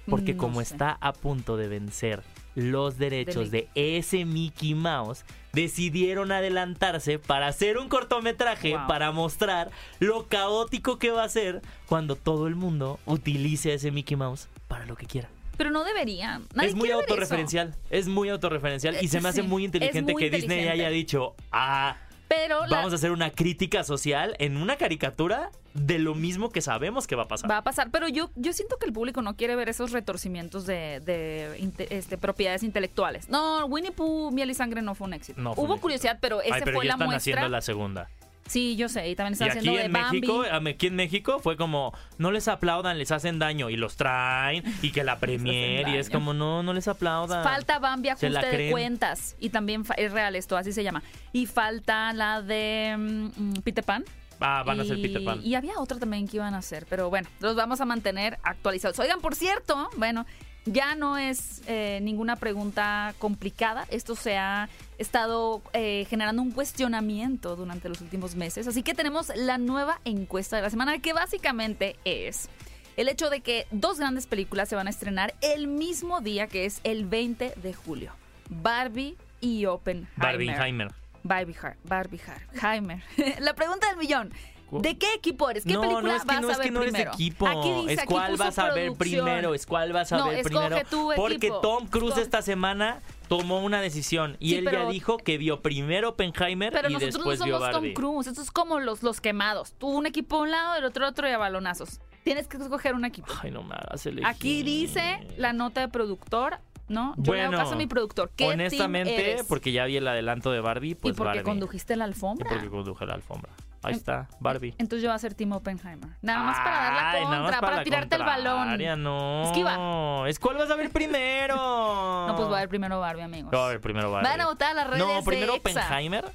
[0.08, 0.74] Porque No como sé.
[0.74, 2.22] está a punto de vencer
[2.56, 8.88] los derechos De de, ese Mickey Mouse, decidieron adelantarse para hacer un cortometraje Wow.
[8.88, 14.18] para mostrar lo caótico que va a ser cuando todo el mundo utilice ese Mickey
[14.18, 15.30] Mouse para lo que quiera.
[15.58, 16.46] Pero no deberían.
[16.54, 20.12] Nadie es muy autorreferencial, es muy autorreferencial y Eh, se me hace sí, muy inteligente
[20.12, 21.96] muy que Disney haya dicho, ah,
[22.28, 26.62] Pero la- vamos a hacer una crítica social en una caricatura de lo mismo que
[26.62, 27.52] sabemos que va a pasar.
[27.52, 27.90] va a pasar.
[27.92, 32.18] Pero yo, yo siento que el público no quiere ver esos retorcimientos de, de este,
[32.18, 33.30] propiedades intelectuales.
[33.30, 35.40] No, Winnie Pooh, Miel y Sangre no fue un éxito.
[35.42, 35.82] No fue un Hubo éxito.
[35.82, 37.18] curiosidad, pero pero fue ya la están muestra.
[37.34, 38.10] haciendo la segunda.
[38.48, 39.10] Sí, yo sé.
[39.10, 40.22] Y también Y están aquí haciendo de en Bambi.
[40.22, 44.64] México, aquí en México fue como no les aplaudan, les hacen daño y los traen
[44.82, 47.44] y que la premier y es como no, no les aplaudan.
[47.44, 49.36] Falta Bambi ajuste de cuentas.
[49.40, 51.02] Y también es real esto, así se llama.
[51.34, 54.06] Y falta la de mm, Peter Pan.
[54.40, 55.42] Ah, van a ser Y- Peter Pan.
[55.44, 58.98] Y había otra también que iban a hacer, pero bueno, los vamos a mantener actualizados.
[59.00, 60.26] Oigan, por cierto, bueno,
[60.66, 63.86] ya no es eh, ninguna pregunta complicada.
[63.92, 64.68] Esto se ha
[64.98, 68.68] estado eh, generando un cuestionamiento durante los últimos meses.
[68.68, 72.50] Así que tenemos la nueva encuesta de la semana, que básicamente es
[72.98, 76.66] el hecho de que dos grandes películas se van a estrenar el mismo día, que
[76.66, 78.12] es el 20 de julio.
[78.50, 80.10] Barbie y Oppenheimer.
[80.18, 80.94] Barbenheimer.
[81.28, 82.22] Barbie, Har- Barbie
[82.62, 83.02] Heimer.
[83.40, 84.32] La pregunta del millón.
[84.70, 85.64] ¿Cu- ¿De qué equipo eres?
[85.64, 87.02] ¿Qué no, película no es que vas no a es ver que no eres de
[87.04, 87.48] equipo.
[87.48, 90.78] Aquí dice, es cuál vas a ver primero, es cuál vas a No, ver primero.
[90.90, 91.52] tu Porque.
[91.62, 92.22] Tom Cruise Escoge.
[92.24, 96.90] esta semana tomó una decisión y Sí, él ya dijo que vio primero Oppenheimer Pero
[96.90, 97.94] y nosotros no después vio somos Tom Barbie.
[97.94, 98.28] Cruise.
[98.28, 99.74] Esto es como los, los quemados.
[99.78, 102.00] Tú un equipo a un lado, el otro otro y a balonazos.
[102.24, 103.28] Tienes que escoger un equipo.
[103.44, 104.26] Ay, no me hagas elegir.
[104.26, 107.14] Aquí dice la nota de productor, ¿no?
[107.18, 108.30] Yo le hago Bueno, caso a mi productor.
[108.30, 109.44] ¿Qué team Honestamente, eres?
[109.48, 111.44] porque ya vi el adelanto de Barbie, pues y porque Barbie.
[111.44, 112.48] condujiste la Y alfombra.
[112.50, 113.52] porque conduje la alfombra.
[113.84, 114.74] Ahí En- está, Barbie.
[114.80, 116.10] Entonces yo voy a ser Team Oppenheimer.
[116.24, 119.04] Nada más para dar la contra, para, la tirarte el balón.
[119.04, 119.44] No.
[119.46, 120.28] Esquiva.
[120.30, 121.56] Es cuál vas a ver primero.
[121.56, 123.52] No, pues voy a ver primero Barbie, amigos.
[123.52, 124.28] Yo voy a ver primero Barbie.
[124.30, 125.60] Van a votar a las redes No, primero de.
[125.60, 126.26] Oppenheimer.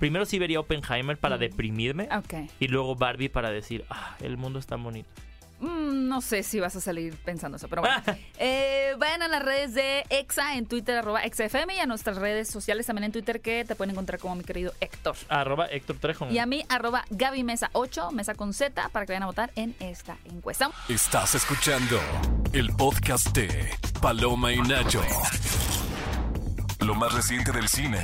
[0.00, 1.40] Primero sí vería Oppenheimer para Mm.
[1.40, 2.08] deprimirme.
[2.16, 2.50] Ok.
[2.58, 5.08] Y luego Barbie para decir, ah, el mundo está bonito.
[5.60, 8.02] Mm, no sé si vas a salir pensando eso, pero bueno.
[8.42, 12.48] Eh, vayan a las redes de EXA en Twitter, arroba EXAFM, y a nuestras redes
[12.48, 15.14] sociales también en Twitter que te pueden encontrar como mi querido Héctor.
[15.28, 16.30] Arroba Héctor Trejo.
[16.30, 19.50] Y a mí, arroba Gaby Mesa 8, Mesa con Z, para que vayan a votar
[19.56, 20.70] en esta encuesta.
[20.88, 22.00] Estás escuchando
[22.54, 23.70] el podcast de
[24.00, 25.02] Paloma y Nacho.
[26.80, 28.00] Lo más reciente del cine.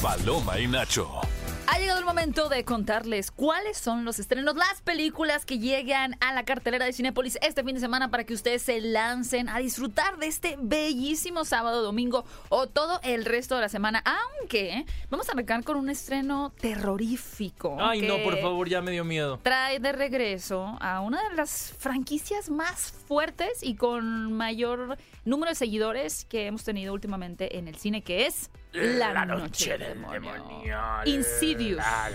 [0.00, 1.20] Paloma y Nacho.
[1.68, 6.32] Ha llegado el momento de contarles cuáles son los estrenos, las películas que llegan a
[6.32, 10.16] la cartelera de Cinépolis este fin de semana para que ustedes se lancen a disfrutar
[10.18, 14.02] de este bellísimo sábado, domingo o todo el resto de la semana.
[14.04, 17.76] Aunque vamos a arrancar con un estreno terrorífico.
[17.80, 19.40] Ay, no, por favor, ya me dio miedo.
[19.42, 25.56] Trae de regreso a una de las franquicias más fuertes y con mayor número de
[25.56, 30.78] seguidores que hemos tenido últimamente en el cine, que es La, Noche, del Demonio.
[31.04, 31.78] Insidious.
[31.78, 32.10] La,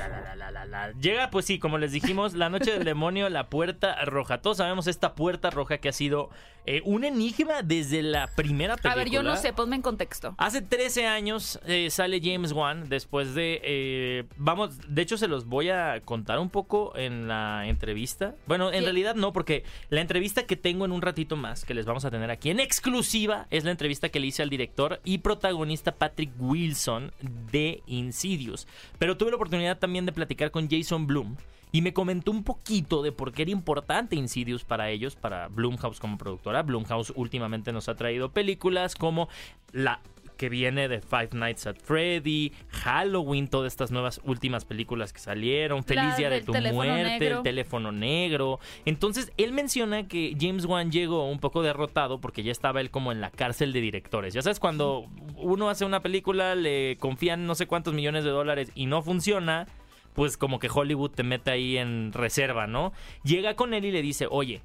[0.52, 0.92] la, la.
[0.94, 4.42] Llega, pues sí, como les dijimos, la noche del demonio, la puerta roja.
[4.42, 6.30] Todos sabemos esta puerta roja que ha sido
[6.66, 8.94] eh, un enigma desde la primera película.
[8.94, 10.36] A ver, yo no sé, ponme en contexto.
[10.38, 13.60] Hace 13 años eh, sale James Wan después de...
[13.64, 18.36] eh, vamos, de hecho se los voy a contar un poco en la entrevista.
[18.46, 21.86] Bueno, en realidad no, porque la entrevista que tengo en un ratito más, que les
[21.86, 25.20] vamos a tener aquí en exclusiva, es la entrevista que le hice al director y
[25.20, 27.14] protagonista Patrick Wilson
[27.52, 28.68] de Insidious.
[29.00, 31.38] Pero tuve la oportunidad también de platicar con Jason Bloom.
[31.74, 36.02] Y me comentó un poquito de por qué era importante Insidious para ellos, para Blumhouse
[36.02, 36.64] como productora.
[36.64, 39.30] Blumhouse últimamente nos ha traído películas como
[39.72, 40.02] la
[40.42, 45.84] que viene de Five Nights at Freddy, Halloween, todas estas nuevas últimas películas que salieron,
[45.84, 47.38] Feliz La Día de tu muerte, negro.
[47.38, 48.60] el teléfono negro.
[48.86, 53.12] Entonces, él menciona que James Wan llegó un poco derrotado porque ya estaba él como
[53.12, 54.34] en la cárcel de directores.
[54.34, 58.72] Ya sabes, cuando uno hace una película, le confían no sé cuántos millones de dólares
[58.74, 59.68] y no funciona,
[60.16, 62.94] pues como que Hollywood te mete ahí en reserva, ¿no?
[63.24, 64.64] Llega con él y le dice, oye,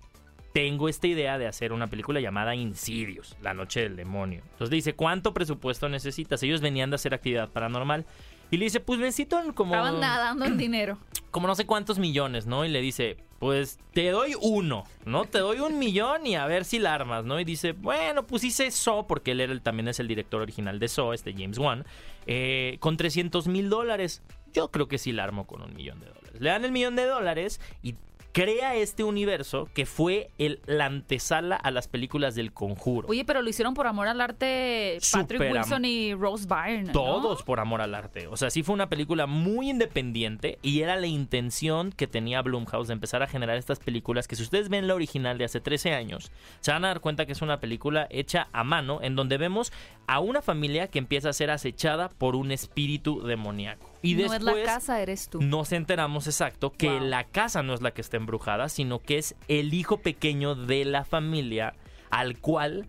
[0.56, 4.40] tengo esta idea de hacer una película llamada Insidious, La Noche del Demonio.
[4.52, 6.42] Entonces le dice, ¿cuánto presupuesto necesitas?
[6.42, 8.06] Ellos venían de hacer actividad paranormal.
[8.50, 10.96] Y le dice, pues necesito como, Estaban nadando en dinero.
[11.30, 12.64] como no sé cuántos millones, ¿no?
[12.64, 15.26] Y le dice, pues te doy uno, ¿no?
[15.26, 17.38] Te doy un millón y a ver si la armas, ¿no?
[17.38, 20.78] Y dice, bueno, pues hice So, porque él era el- también es el director original
[20.78, 21.84] de So, este James Wan,
[22.26, 24.22] eh, con 300 mil dólares.
[24.54, 26.40] Yo creo que sí la armo con un millón de dólares.
[26.40, 27.94] Le dan el millón de dólares y
[28.36, 33.08] crea este universo que fue el, la antesala a las películas del conjuro.
[33.08, 36.82] Oye, pero lo hicieron por amor al arte Patrick Wilson y Rose Byrne.
[36.82, 36.92] ¿no?
[36.92, 38.26] Todos por amor al arte.
[38.26, 42.88] O sea, sí fue una película muy independiente y era la intención que tenía Blumhouse
[42.88, 45.94] de empezar a generar estas películas que si ustedes ven la original de hace 13
[45.94, 49.38] años, se van a dar cuenta que es una película hecha a mano en donde
[49.38, 49.72] vemos
[50.06, 53.95] a una familia que empieza a ser acechada por un espíritu demoníaco.
[54.02, 55.40] Y no después es la casa, eres tú.
[55.42, 57.00] nos enteramos exacto que Wow.
[57.00, 60.84] la casa no es la que está embrujada, sino que es el hijo pequeño de
[60.84, 61.74] la familia
[62.10, 62.86] al cual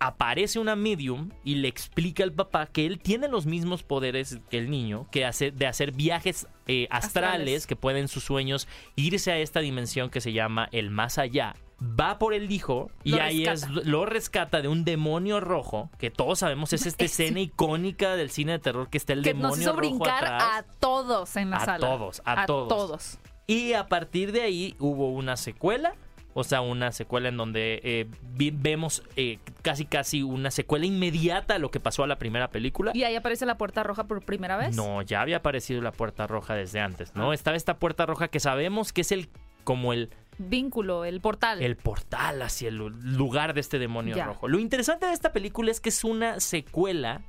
[0.00, 4.58] aparece una medium y le explica al papá que él tiene los mismos poderes que
[4.58, 7.66] el niño, que hace de hacer viajes eh, astrales, Astrales.
[7.66, 11.56] que pueden en sus sueños irse a esta dimensión que se llama el más allá.
[11.80, 13.80] Va por el hijo y Lo ahí rescata.
[13.80, 18.30] es lo rescata de un demonio rojo, que todos sabemos es esta escena icónica del
[18.30, 20.42] cine de terror que está el que demonio nos hizo rojo brincar atrás.
[20.42, 21.86] a todos en la A sala.
[21.86, 22.68] todos, a todos.
[22.68, 23.18] todos.
[23.46, 25.94] Y a partir de ahí hubo una secuela.
[26.34, 31.54] O sea, una secuela en donde eh, vi- vemos eh, casi casi una secuela inmediata
[31.56, 32.92] a lo que pasó a la primera película.
[32.94, 34.76] Y ahí aparece la puerta roja por primera vez.
[34.76, 37.18] No, ya había aparecido la puerta roja desde antes, Ah.
[37.18, 37.32] ¿no?
[37.32, 39.28] Estaba esta puerta roja que sabemos que es el
[39.64, 41.62] como el, Vínculo, el portal.
[41.62, 44.26] el portal hacia el lu- lugar de este demonio Ya.
[44.26, 44.48] rojo.
[44.48, 47.22] Lo interesante de esta película es que es una secuela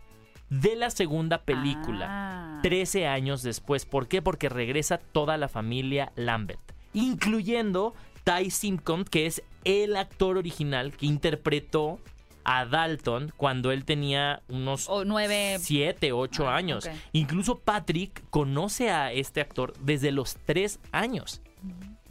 [0.50, 2.08] de la segunda película.
[2.10, 2.60] Ah.
[2.63, 3.86] 13 años después.
[3.86, 4.22] ¿Por qué?
[4.22, 6.60] Porque regresa toda la familia Lambert,
[6.93, 7.93] incluyendo
[8.24, 12.00] Ty Simpson, que es el actor original que interpretó
[12.45, 15.58] a Dalton cuando él tenía unos O nueve.
[15.60, 16.89] 7, 8 Ah, años.
[17.12, 21.41] Incluso Patrick conoce a este actor desde los 3 años.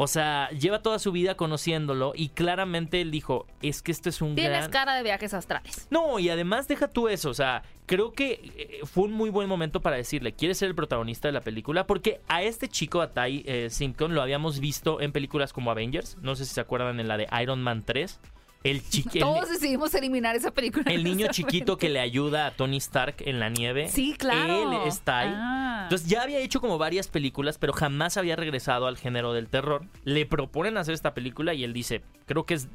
[0.01, 4.23] O sea, lleva toda su vida conociéndolo y claramente él dijo, es que esto es
[4.23, 4.71] un Tienes gran...
[4.71, 5.89] cara de viajes astrales.
[5.91, 9.49] No, y además deja tú eso, o sea, creo que eh, fue un muy buen
[9.49, 11.85] momento para decirle, ¿quieres ser el protagonista de la película?
[11.89, 16.17] Porque a este chico, a Ty eh, Simpson, lo habíamos visto en películas como Avengers,
[16.23, 18.21] no sé si se acuerdan en la de Iron Man 3,
[18.65, 20.91] el, chiqui- Todos decidimos eliminar esa película.
[20.91, 23.89] el niño chiquito que le ayuda a Tony Stark en la nieve.
[23.89, 24.73] Sí, claro.
[24.83, 25.31] Él está ahí.
[25.33, 25.81] Ah.
[25.85, 29.87] Entonces ya había hecho como varias películas, pero jamás había regresado al género del terror.
[30.05, 32.69] Le proponen hacer esta película y él dice, creo que es...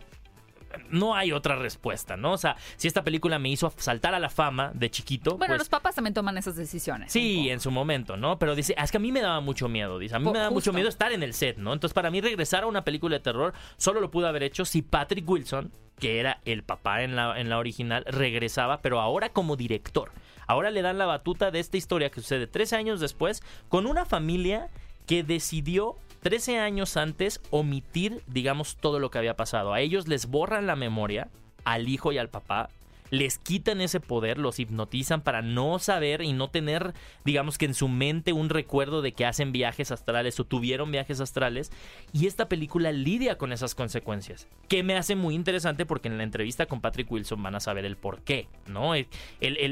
[0.89, 2.33] No hay otra respuesta, ¿no?
[2.33, 5.59] O sea, si esta película me hizo saltar a la fama de chiquito, Bueno, pues
[5.59, 7.11] los papás también toman esas decisiones.
[7.11, 8.39] Sí, en su momento, ¿no?
[8.39, 10.33] Pero dice, "Ah, es que a mí me daba mucho miedo, dice, a mí me
[10.39, 10.55] daba justo.
[10.71, 11.73] mucho miedo estar en el set, ¿no?
[11.73, 14.81] Entonces, para mí regresar a una película de terror solo lo pudo haber hecho si
[14.81, 19.55] Patrick Wilson, que era el papá en la, en la original, regresaba, pero ahora como
[19.55, 20.11] director.
[20.47, 24.05] Ahora le dan la batuta de esta historia que sucede 13 años después con una
[24.05, 24.69] familia
[25.05, 29.73] que decidió 13 años antes omitir, digamos, todo lo que había pasado.
[29.73, 31.29] A ellos les borran la memoria,
[31.65, 32.69] al hijo y al papá,
[33.13, 37.75] les quitan ese poder, los hipnotizan para no saber y no tener, digamos que en
[37.75, 41.71] su mente un recuerdo de que hacen viajes astrales o tuvieron viajes astrales.
[42.11, 46.23] Y esta película lidia con esas consecuencias, que me hace muy interesante porque en la
[46.23, 48.95] entrevista con Patrick Wilson van a saber el por qué, ¿no?
[48.95, 49.07] Él,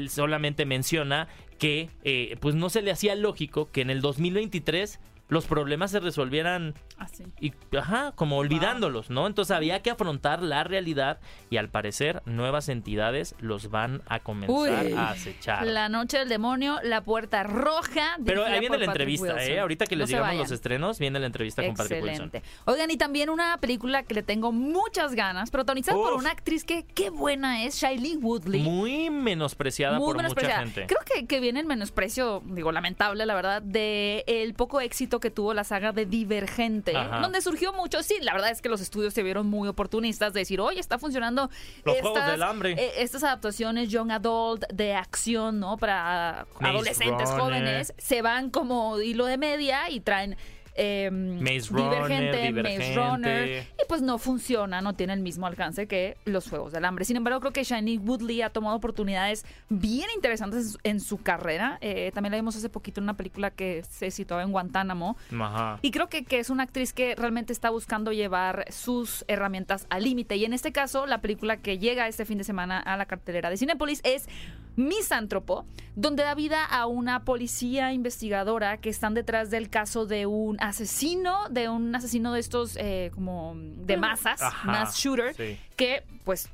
[0.08, 1.26] solamente menciona
[1.58, 5.00] que eh, pues no se le hacía lógico que en el 2023
[5.32, 7.24] los problemas se resolvieran Así.
[7.40, 9.26] y ajá, como olvidándolos, ¿no?
[9.26, 14.84] Entonces había que afrontar la realidad y al parecer nuevas entidades los van a comenzar
[14.84, 14.92] Uy.
[14.92, 15.66] a acechar.
[15.66, 18.18] La noche del demonio, la puerta roja.
[18.22, 19.52] Pero ahí viene la Patrick entrevista, Wilson.
[19.52, 19.60] ¿eh?
[19.60, 22.26] Ahorita que les digamos los estrenos, viene la entrevista con Patrick Wilson.
[22.26, 22.42] Excelente.
[22.66, 26.84] Oigan, y también una película que le tengo muchas ganas, protagonizada por una actriz que
[26.84, 28.60] qué buena es, Shailene Woodley.
[28.60, 30.60] Muy menospreciada Muy por menospreciada.
[30.66, 30.94] mucha gente.
[30.94, 35.30] Creo que, que viene el menosprecio, digo, lamentable, la verdad, de el poco éxito que
[35.30, 37.20] tuvo la saga de Divergente, Ajá.
[37.20, 38.02] donde surgió mucho.
[38.02, 40.98] Sí, la verdad es que los estudios se vieron muy oportunistas de decir, oye, está
[40.98, 41.48] funcionando
[41.84, 42.72] Los Juegos del Hambre.
[42.72, 45.78] eh, estas adaptaciones young adult de acción, ¿no?
[45.78, 47.40] Para Maze adolescentes Runner.
[47.40, 50.36] jóvenes, se van como hilo de media y traen
[50.74, 52.94] eh, Maze Runner, Divergente.
[52.96, 57.04] Runner, y pues no funciona, no tiene el mismo alcance que los Juegos del Hambre.
[57.04, 61.78] Sin embargo, creo que Shiny Woodley ha tomado oportunidades bien interesantes en su, carrera.
[61.82, 65.16] Eh, también la vimos hace poquito en una película que se situaba en Guantánamo.
[65.38, 65.78] Ajá.
[65.82, 70.04] Y creo que, que es una actriz que realmente está buscando llevar sus herramientas al
[70.04, 70.36] límite.
[70.36, 73.50] Y en este caso, la película que llega este fin de semana a la cartelera
[73.50, 74.28] de Cinépolis es
[74.76, 75.64] Misántropo,
[75.96, 81.48] donde da vida a una policía investigadora que están detrás del caso de un asesino,
[81.50, 85.58] de un asesino de estos eh, como de masas, Ajá, mass shooter, sí.
[85.76, 86.48] que pues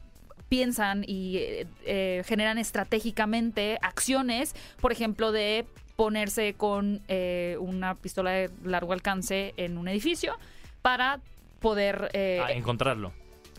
[0.48, 8.30] piensan y eh, eh, generan estratégicamente acciones, por ejemplo, de ponerse con eh, una pistola
[8.30, 10.36] de largo alcance en un edificio
[10.82, 11.20] para
[11.60, 13.12] poder eh, A encontrarlo.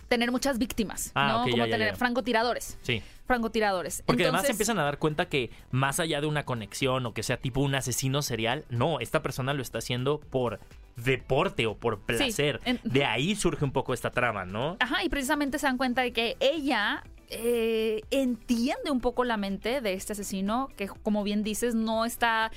[0.08, 1.44] tener muchas víctimas, Ah, ¿no?
[1.44, 1.96] Como ya, ya, tener ya.
[1.96, 3.02] francotiradores, Sí.
[3.30, 4.02] Francotiradores.
[4.08, 7.22] Porque además se empiezan a dar cuenta que más allá de una conexión o que
[7.22, 10.60] sea tipo un asesino serial, no, esta persona lo está haciendo por
[10.96, 12.60] deporte o por placer.
[12.66, 14.78] en- De ahí surge un poco esta trama, ¿no?
[14.80, 19.80] Ajá, y precisamente se dan cuenta de que ella eh, entiende un poco la mente
[19.82, 22.52] de este asesino, que como bien dices, no está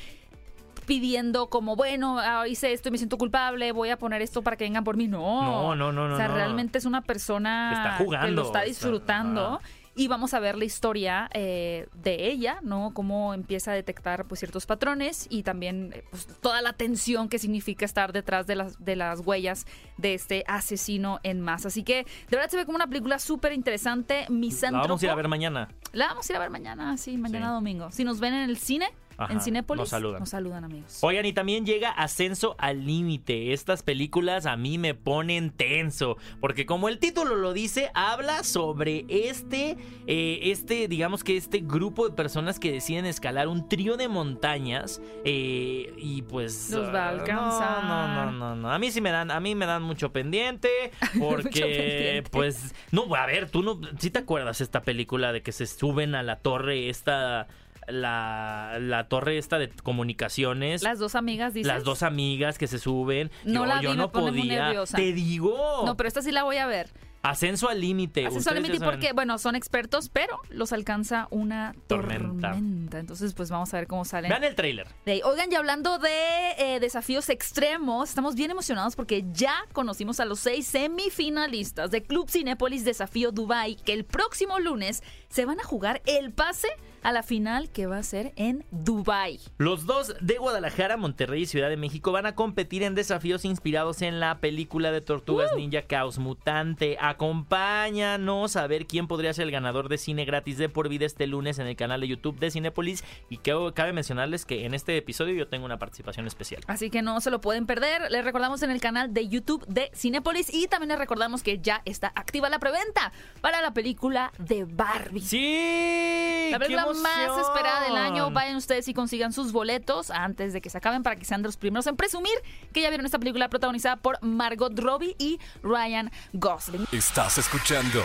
[0.87, 4.56] pidiendo como, bueno, ah, hice esto y me siento culpable, voy a poner esto para
[4.56, 5.06] que vengan por mí.
[5.08, 6.35] No, No, no, no, no, O sea, no.
[6.35, 9.61] realmente es una persona Que lo está disfrutando.
[9.94, 12.92] Y vamos a ver la historia eh, de ella, ¿no?
[12.94, 17.38] Cómo empieza a detectar pues, ciertos patrones y también eh, pues, toda la tensión que
[17.38, 19.66] significa estar detrás de las, de las huellas
[19.98, 21.68] de este asesino en masa.
[21.68, 25.11] Así que de verdad se ve como una película súper interesante, La vamos a ir
[25.11, 25.68] a ver mañana.
[25.92, 27.52] La vamos a ir a ver mañana, sí, mañana Sí.
[27.52, 27.90] domingo.
[27.90, 28.90] Si nos ven en el cine,
[29.24, 30.20] Ajá, en Cinépolis, nos saludan.
[30.20, 30.98] Nos saludan, amigos.
[31.02, 33.52] Oigan, y también llega Ascenso al Límite.
[33.52, 39.04] Estas películas a mí me ponen tenso, porque como el título lo dice, habla sobre
[39.08, 44.08] este, eh, este, digamos que este grupo de personas que deciden escalar un trío de
[44.08, 46.70] montañas eh, y pues...
[46.70, 47.85] Los va a ah, alcanzar.
[47.85, 48.72] No, no, no, no, no.
[48.72, 50.68] A mí sí me dan, a mí me dan mucho pendiente,
[51.18, 52.30] porque Mucho pendiente.
[52.30, 52.74] pues...
[52.90, 53.80] No, a ver, tú no...
[53.98, 57.48] ¿Sí te acuerdas esta película de que se suben a la torre esta...
[57.88, 61.68] La, la torre esta de comunicaciones Las dos amigas dicen.
[61.68, 63.31] las dos amigas que se suben.
[63.45, 64.73] No yo, la vi, yo no podía.
[64.95, 65.83] Te digo.
[65.85, 66.90] No, pero esta sí la voy a ver.
[67.23, 68.27] Ascenso al límite.
[68.27, 72.51] Ascenso al límite porque, bueno, son expertos, pero los alcanza una Tormenta.
[72.51, 72.99] tormenta.
[72.99, 74.29] Entonces, pues vamos a ver cómo salen.
[74.29, 74.88] Vean el tráiler.
[75.25, 76.11] Oigan, y hablando de
[76.59, 82.29] eh, desafíos extremos, estamos bien emocionados porque ya conocimos a los seis semifinalistas de Club
[82.29, 86.68] Cinépolis Desafío Dubai, que el próximo lunes se van a jugar el pase
[87.02, 89.40] a la final que va a ser en Dubai.
[89.58, 94.02] Los dos de Guadalajara, Monterrey y Ciudad de México van a competir en desafíos inspirados
[94.02, 96.96] en la película de Tortugas Ninja Caos Mutante.
[97.00, 101.26] Acompáñanos a ver quién podría ser el ganador de cine gratis de por vida este
[101.26, 103.04] lunes en el canal de YouTube de Cinépolis.
[103.28, 106.62] Y que cabe mencionarles que en este episodio yo tengo una participación especial.
[106.66, 108.10] Así que no se lo pueden perder.
[108.10, 111.82] Les recordamos en el canal de YouTube de Cinépolis y también les recordamos que ya
[111.84, 115.20] está activa la preventa para la película de Barbie.
[115.20, 116.48] ¡Sí!
[116.50, 118.31] La ¡Qué más esperada del año.
[118.31, 121.48] Vayan ustedes y consigan sus boletos antes de que se acaben para que sean de
[121.48, 122.33] los primeros en presumir
[122.72, 126.87] que ya vieron esta película protagonizada por Margot Robbie y Ryan Gosling.
[126.92, 128.02] Estás escuchando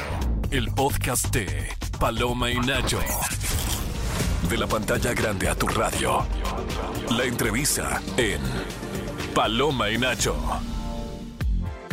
[0.52, 1.70] el podcast de
[2.00, 3.00] Paloma y Nacho.
[4.50, 6.26] De la pantalla grande a tu radio.
[7.12, 8.40] La entrevista en
[9.34, 10.36] Paloma y Nacho.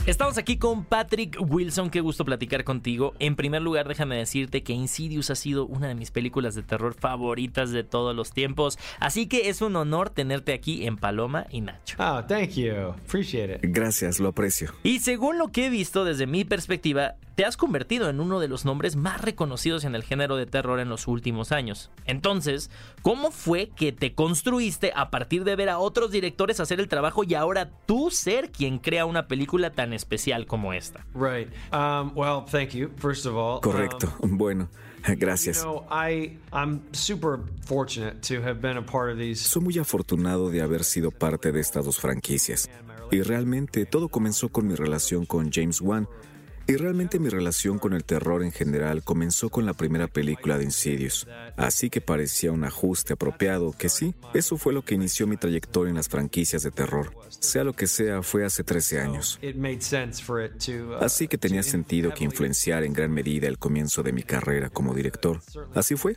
[0.06, 3.14] Estamos aquí con Patrick Wilson, qué gusto platicar contigo.
[3.20, 6.92] En primer lugar, déjame decirte que Insidious ha sido una de mis películas de terror
[6.92, 11.62] favoritas de todos los tiempos, así que es un honor tenerte aquí en Paloma y
[11.62, 11.96] Nacho.
[11.98, 12.90] Oh, thank you.
[13.06, 13.60] Appreciate it.
[13.62, 14.74] Gracias, lo aprecio.
[14.82, 18.48] Y según lo que he visto desde mi perspectiva, te has convertido en uno de
[18.48, 21.90] los nombres más reconocidos en el género de terror en los últimos años.
[22.04, 22.70] Entonces,
[23.02, 27.24] ¿cómo fue que te construiste a partir de ver a otros directores hacer el trabajo
[27.24, 31.04] y ahora tú ser quien crea una película tan especial como esta?
[31.14, 31.48] Right.
[31.72, 33.60] Um, well, thank you, first of all.
[33.60, 34.12] Correcto.
[34.22, 34.68] Bueno,
[35.06, 35.58] Um, gracias.
[35.58, 39.40] you know, I, I'm super fortunate to have been a part of these.
[39.42, 42.70] Soy muy afortunado de haber sido parte de estas dos franquicias.
[43.10, 46.08] Y realmente todo comenzó con mi relación con James Wan.
[46.66, 50.64] Y realmente mi relación con el terror en general comenzó con la primera película de
[50.64, 51.26] Insidious.
[51.56, 55.90] Así que parecía un ajuste apropiado que sí, eso fue lo que inició mi trayectoria
[55.90, 57.12] en las franquicias de terror.
[57.28, 59.38] Sea lo que sea, fue hace 13 años.
[59.42, 64.70] Uh, Así que tenía sentido que influenciara en gran medida el comienzo de mi carrera
[64.70, 65.40] como director.
[65.74, 66.16] Así fue.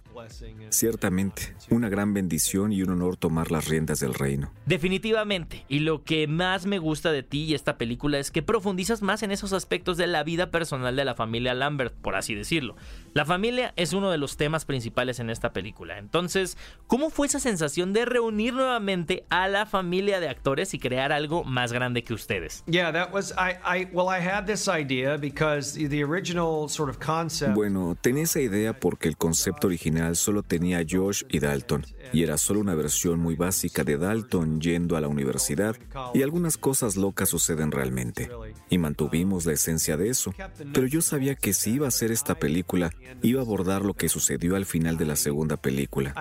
[0.70, 4.54] Ciertamente, una gran bendición y un honor tomar las riendas del reino.
[4.66, 5.66] Definitivamente.
[5.68, 9.24] Y lo que más me gusta de ti y esta película es que profundizas más
[9.24, 12.76] en esos aspectos de la vida personal de la familia Lambert, por así decirlo.
[13.15, 15.97] La familia es uno de los temas principales en esta película.
[15.97, 21.12] Entonces, ¿cómo fue esa sensación de reunir nuevamente a la familia de actores y crear
[21.12, 22.63] algo más grande que ustedes?
[22.67, 23.56] Yeah, that was I.
[23.82, 27.56] I well, I had this idea because the- the original sort of concept.
[27.56, 32.38] Bueno, tenía esa idea porque el concepto original solo tenía Josh y Dalton, y era
[32.38, 35.76] solo una versión muy básica de Dalton yendo a la universidad,
[36.13, 38.30] y algunas cosas locas suceden realmente.
[38.69, 40.27] Y mantuvimos la esencia de eso.
[40.74, 44.10] Pero yo sabía que si iba a hacer esta película, iba a abordar lo que
[44.10, 46.13] sucedió al final de la segunda película.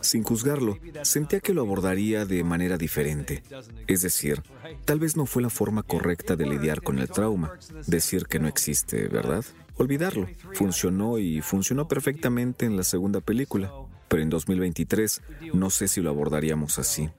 [0.00, 3.42] Sin juzgarlo, sentía que lo abordaría de manera diferente.
[3.86, 4.42] Es decir,
[4.84, 7.52] tal vez no fue la forma correcta de lidiar con el trauma,
[7.86, 9.44] decir que no existe, ¿verdad?
[9.76, 10.26] Olvidarlo.
[10.54, 13.70] Funcionó y funcionó perfectamente en la segunda película,
[14.08, 17.10] pero en 2023 no sé si lo abordaríamos así.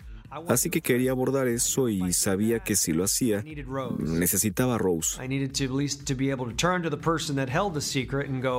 [0.48, 3.44] Así que quería abordar eso y sabía que si lo hacía,
[3.98, 5.20] necesitaba a Rose.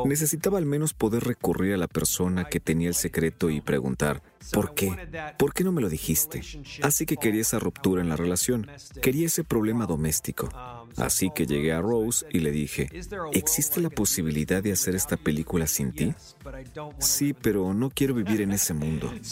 [0.04, 4.74] Necesitaba al menos poder recurrir a la persona que tenía el secreto y preguntar, ¿por
[4.74, 4.94] qué?
[5.38, 6.42] ¿Por qué no me lo dijiste?
[6.82, 8.66] Así que quería esa ruptura en la relación,
[9.02, 10.48] quería ese problema doméstico.
[10.96, 12.88] Así que llegué a Rose y le dije,
[13.32, 16.14] ¿existe la posibilidad de hacer esta película sin ti?
[16.98, 19.12] Sí, pero no quiero vivir en ese mundo.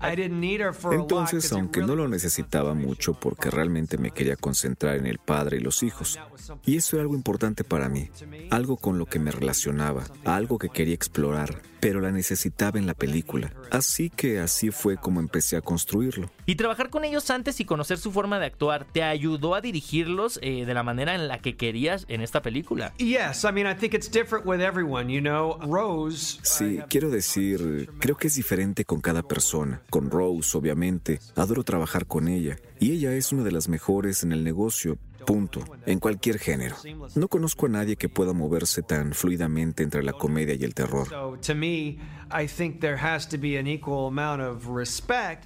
[0.00, 3.14] So I didn't need her for a lot Entonces, aunque no really lo necesitaba mucho
[3.14, 6.18] porque realmente me quería concentrar en el padre y los hijos,
[6.64, 8.10] y eso era algo importante para mí,
[8.50, 12.94] algo con lo que me relacionaba, algo que quería explorar, pero la necesitaba en la
[12.94, 13.52] película.
[13.70, 16.30] Así que así fue como empecé a construirlo.
[16.44, 20.38] Y trabajar con ellos antes y conocer su forma de actuar te ayudó a dirigirlos
[20.42, 22.92] eh, de la manera en la que querías en esta película.
[22.98, 25.12] Yes, I mean I think it's different with everyone.
[25.12, 26.38] You know, Rose.
[26.42, 29.82] Sí, quiero decir, creo que es diferente con cada persona.
[29.90, 34.32] Con Rose, obviamente, adoro trabajar con ella, y ella es una de las mejores en
[34.32, 36.76] el negocio, punto, en cualquier género.
[37.14, 41.38] No conozco a nadie que pueda moverse tan fluidamente entre la comedia y el terror.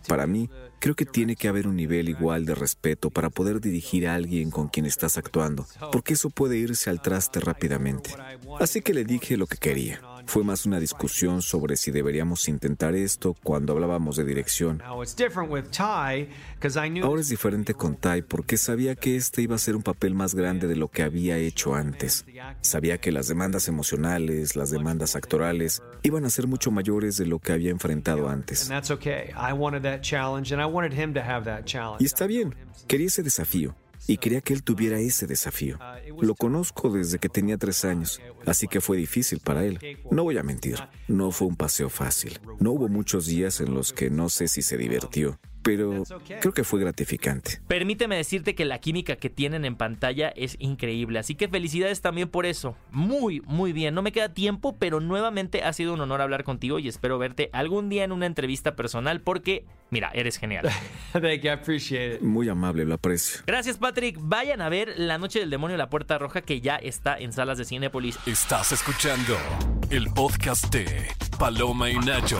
[0.08, 0.48] Para mí,
[0.78, 4.50] creo que tiene que haber un nivel igual de respeto para poder dirigir a alguien
[4.50, 8.10] con quien estás actuando, porque eso puede irse al traste rápidamente.
[8.58, 10.00] Así que le dije lo que quería.
[10.26, 14.82] Fue más una discusión sobre si deberíamos intentar esto cuando hablábamos de dirección.
[17.02, 20.34] Ahora es diferente con Ty porque sabía que este iba a ser un papel más
[20.34, 22.24] grande de lo que había hecho antes.
[22.60, 27.38] Sabía que las demandas emocionales, las demandas actorales, iban a ser mucho mayores de lo
[27.38, 28.70] que había enfrentado antes.
[31.98, 32.54] Y está bien,
[32.86, 33.74] quería ese desafío.
[34.10, 35.78] Y quería que él tuviera ese desafío.
[36.20, 39.78] Lo conozco desde que tenía tres años, así que fue difícil para él.
[40.10, 42.40] No voy a mentir, no fue un paseo fácil.
[42.58, 46.04] No hubo muchos días en los que no sé si se divirtió, pero
[46.40, 47.60] creo que fue gratificante.
[47.68, 52.28] Permíteme decirte que la química que tienen en pantalla es increíble, así que felicidades también
[52.28, 52.76] por eso.
[52.90, 53.94] Muy, muy bien.
[53.94, 57.50] No me queda tiempo, pero nuevamente ha sido un honor hablar contigo y espero verte
[57.52, 60.68] algún día en una entrevista personal porque, mira, eres genial.
[61.12, 61.48] Thank you.
[61.48, 62.20] I appreciate it.
[62.22, 63.42] Muy amable, lo aprecio.
[63.46, 64.16] Gracias, Patrick.
[64.20, 67.58] Vayan a ver La Noche del Demonio La Puerta Roja que ya está en salas
[67.58, 68.18] de Cinépolis.
[68.26, 69.36] Estás escuchando
[69.90, 71.08] el podcast de
[71.38, 72.38] Paloma y Nacho.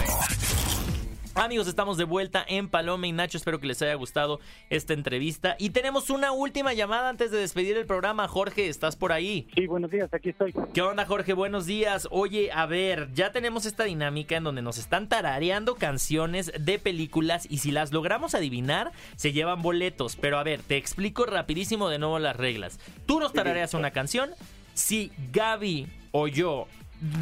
[1.36, 3.38] Amigos, estamos de vuelta en Paloma y Nacho.
[3.38, 5.54] Espero que les haya gustado esta entrevista.
[5.60, 8.26] Y tenemos una última llamada antes de despedir el programa.
[8.26, 9.46] Jorge, ¿estás por ahí?
[9.54, 10.52] Sí, buenos días, aquí estoy.
[10.74, 11.32] ¿Qué onda, Jorge?
[11.32, 12.08] Buenos días.
[12.10, 17.46] Oye, a ver, ya tenemos esta dinámica en donde nos están tarareando canciones de películas
[17.48, 20.16] y si las logramos adivinar, se llevan boletos.
[20.16, 22.80] Pero a ver, te explico rapidísimo de nuevo las reglas.
[23.06, 24.30] Tú nos tarareas una canción.
[24.74, 26.66] Si Gaby o yo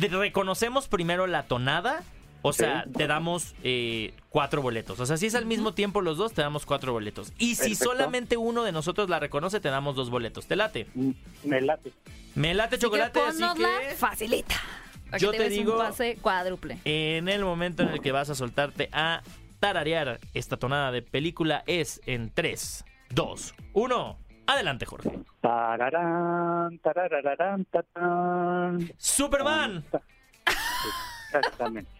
[0.00, 2.02] reconocemos primero la tonada,
[2.42, 4.98] o sea, te damos eh, cuatro boletos.
[5.00, 7.32] O sea, si es al mismo tiempo los dos, te damos cuatro boletos.
[7.38, 7.84] Y si Perfecto.
[7.84, 10.46] solamente uno de nosotros la reconoce, te damos dos boletos.
[10.46, 10.86] ¿Te late?
[10.94, 11.10] Mm,
[11.44, 11.92] Me late.
[12.34, 13.94] Me late chocolate, así que...
[13.96, 14.54] facilita.
[15.06, 16.78] Para Yo que te te, digo- un pase cuádruple.
[16.84, 19.22] En el momento en el que vas a soltarte a
[19.58, 24.18] tararear esta tonada de película es en 3, 2, 1.
[24.46, 25.10] Adelante, Jorge.
[25.40, 28.92] Tararán, tarararán, tatán.
[28.96, 29.84] Superman.
[31.26, 31.90] Exactamente.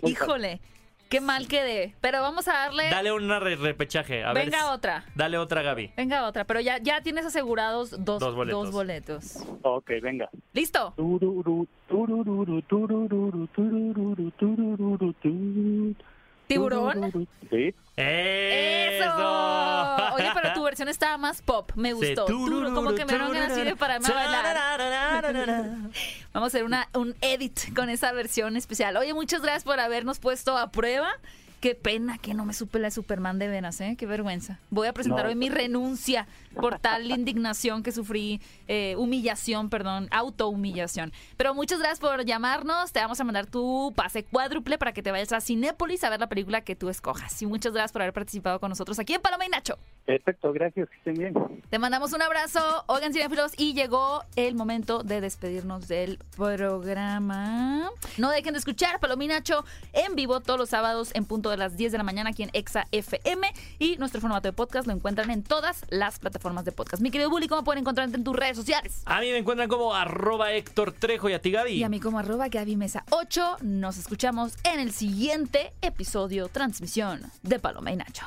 [0.00, 0.26] Muy fácil.
[0.28, 0.60] Híjole,
[1.08, 1.94] qué mal quedé.
[2.00, 2.88] Pero vamos a darle.
[2.88, 4.24] Dale un re- repechaje.
[4.24, 5.04] A Venga otra.
[5.14, 5.92] Dale otra, Gaby.
[5.96, 6.44] Venga otra.
[6.44, 8.64] Pero ya, ya tienes asegurados dos, Dos boletos.
[8.64, 9.36] dos boletos.
[9.62, 10.30] Ok, venga.
[10.52, 10.94] ¿Listo?
[16.52, 17.28] ¿Tiburón?
[17.50, 17.74] Sí.
[17.96, 20.14] ¡Eso!
[20.14, 21.72] Oye, pero tu versión estaba más pop.
[21.74, 22.26] Me gustó.
[22.26, 25.76] Como que me dieron ganas así de pararme a bailar.
[26.32, 28.96] Vamos a hacer una, un edit con esa versión especial.
[28.96, 31.10] Oye, muchas gracias por habernos puesto a prueba.
[31.62, 33.94] Qué pena que no me supe la de Superman de veras, ¿eh?
[33.96, 34.58] Qué vergüenza.
[34.70, 40.08] Voy a presentar No, hoy mi renuncia por tal indignación que sufrí, eh, humillación, perdón,
[40.10, 41.12] autohumillación.
[41.36, 42.90] Pero muchas gracias por llamarnos.
[42.90, 46.18] Te vamos a mandar tu pase cuádruple para que te vayas a Cinépolis a ver
[46.18, 47.40] la película que tú escojas.
[47.40, 49.78] Y muchas gracias por haber participado con nosotros aquí en Paloma y Nacho.
[50.04, 51.34] Perfecto, gracias, que estén bien.
[51.70, 57.90] Te mandamos un abrazo, oigan cinéfilos, y llegó el momento de despedirnos del programa.
[58.18, 61.92] No dejen de escuchar Palominacho en vivo todos los sábados en punto de las 10
[61.92, 65.42] de la mañana aquí en Exa FM y nuestro formato de podcast lo encuentran en
[65.42, 67.02] todas las plataformas de podcast.
[67.02, 69.02] Mi querido Bully, ¿cómo pueden encontrarte en tus redes sociales?
[69.06, 71.72] A mí me encuentran como arroba Héctor Trejo y a ti, Gaby.
[71.74, 73.58] Y a mí como arroba Gaby Mesa 8.
[73.62, 78.26] Nos escuchamos en el siguiente episodio transmisión de Paloma y Nacho.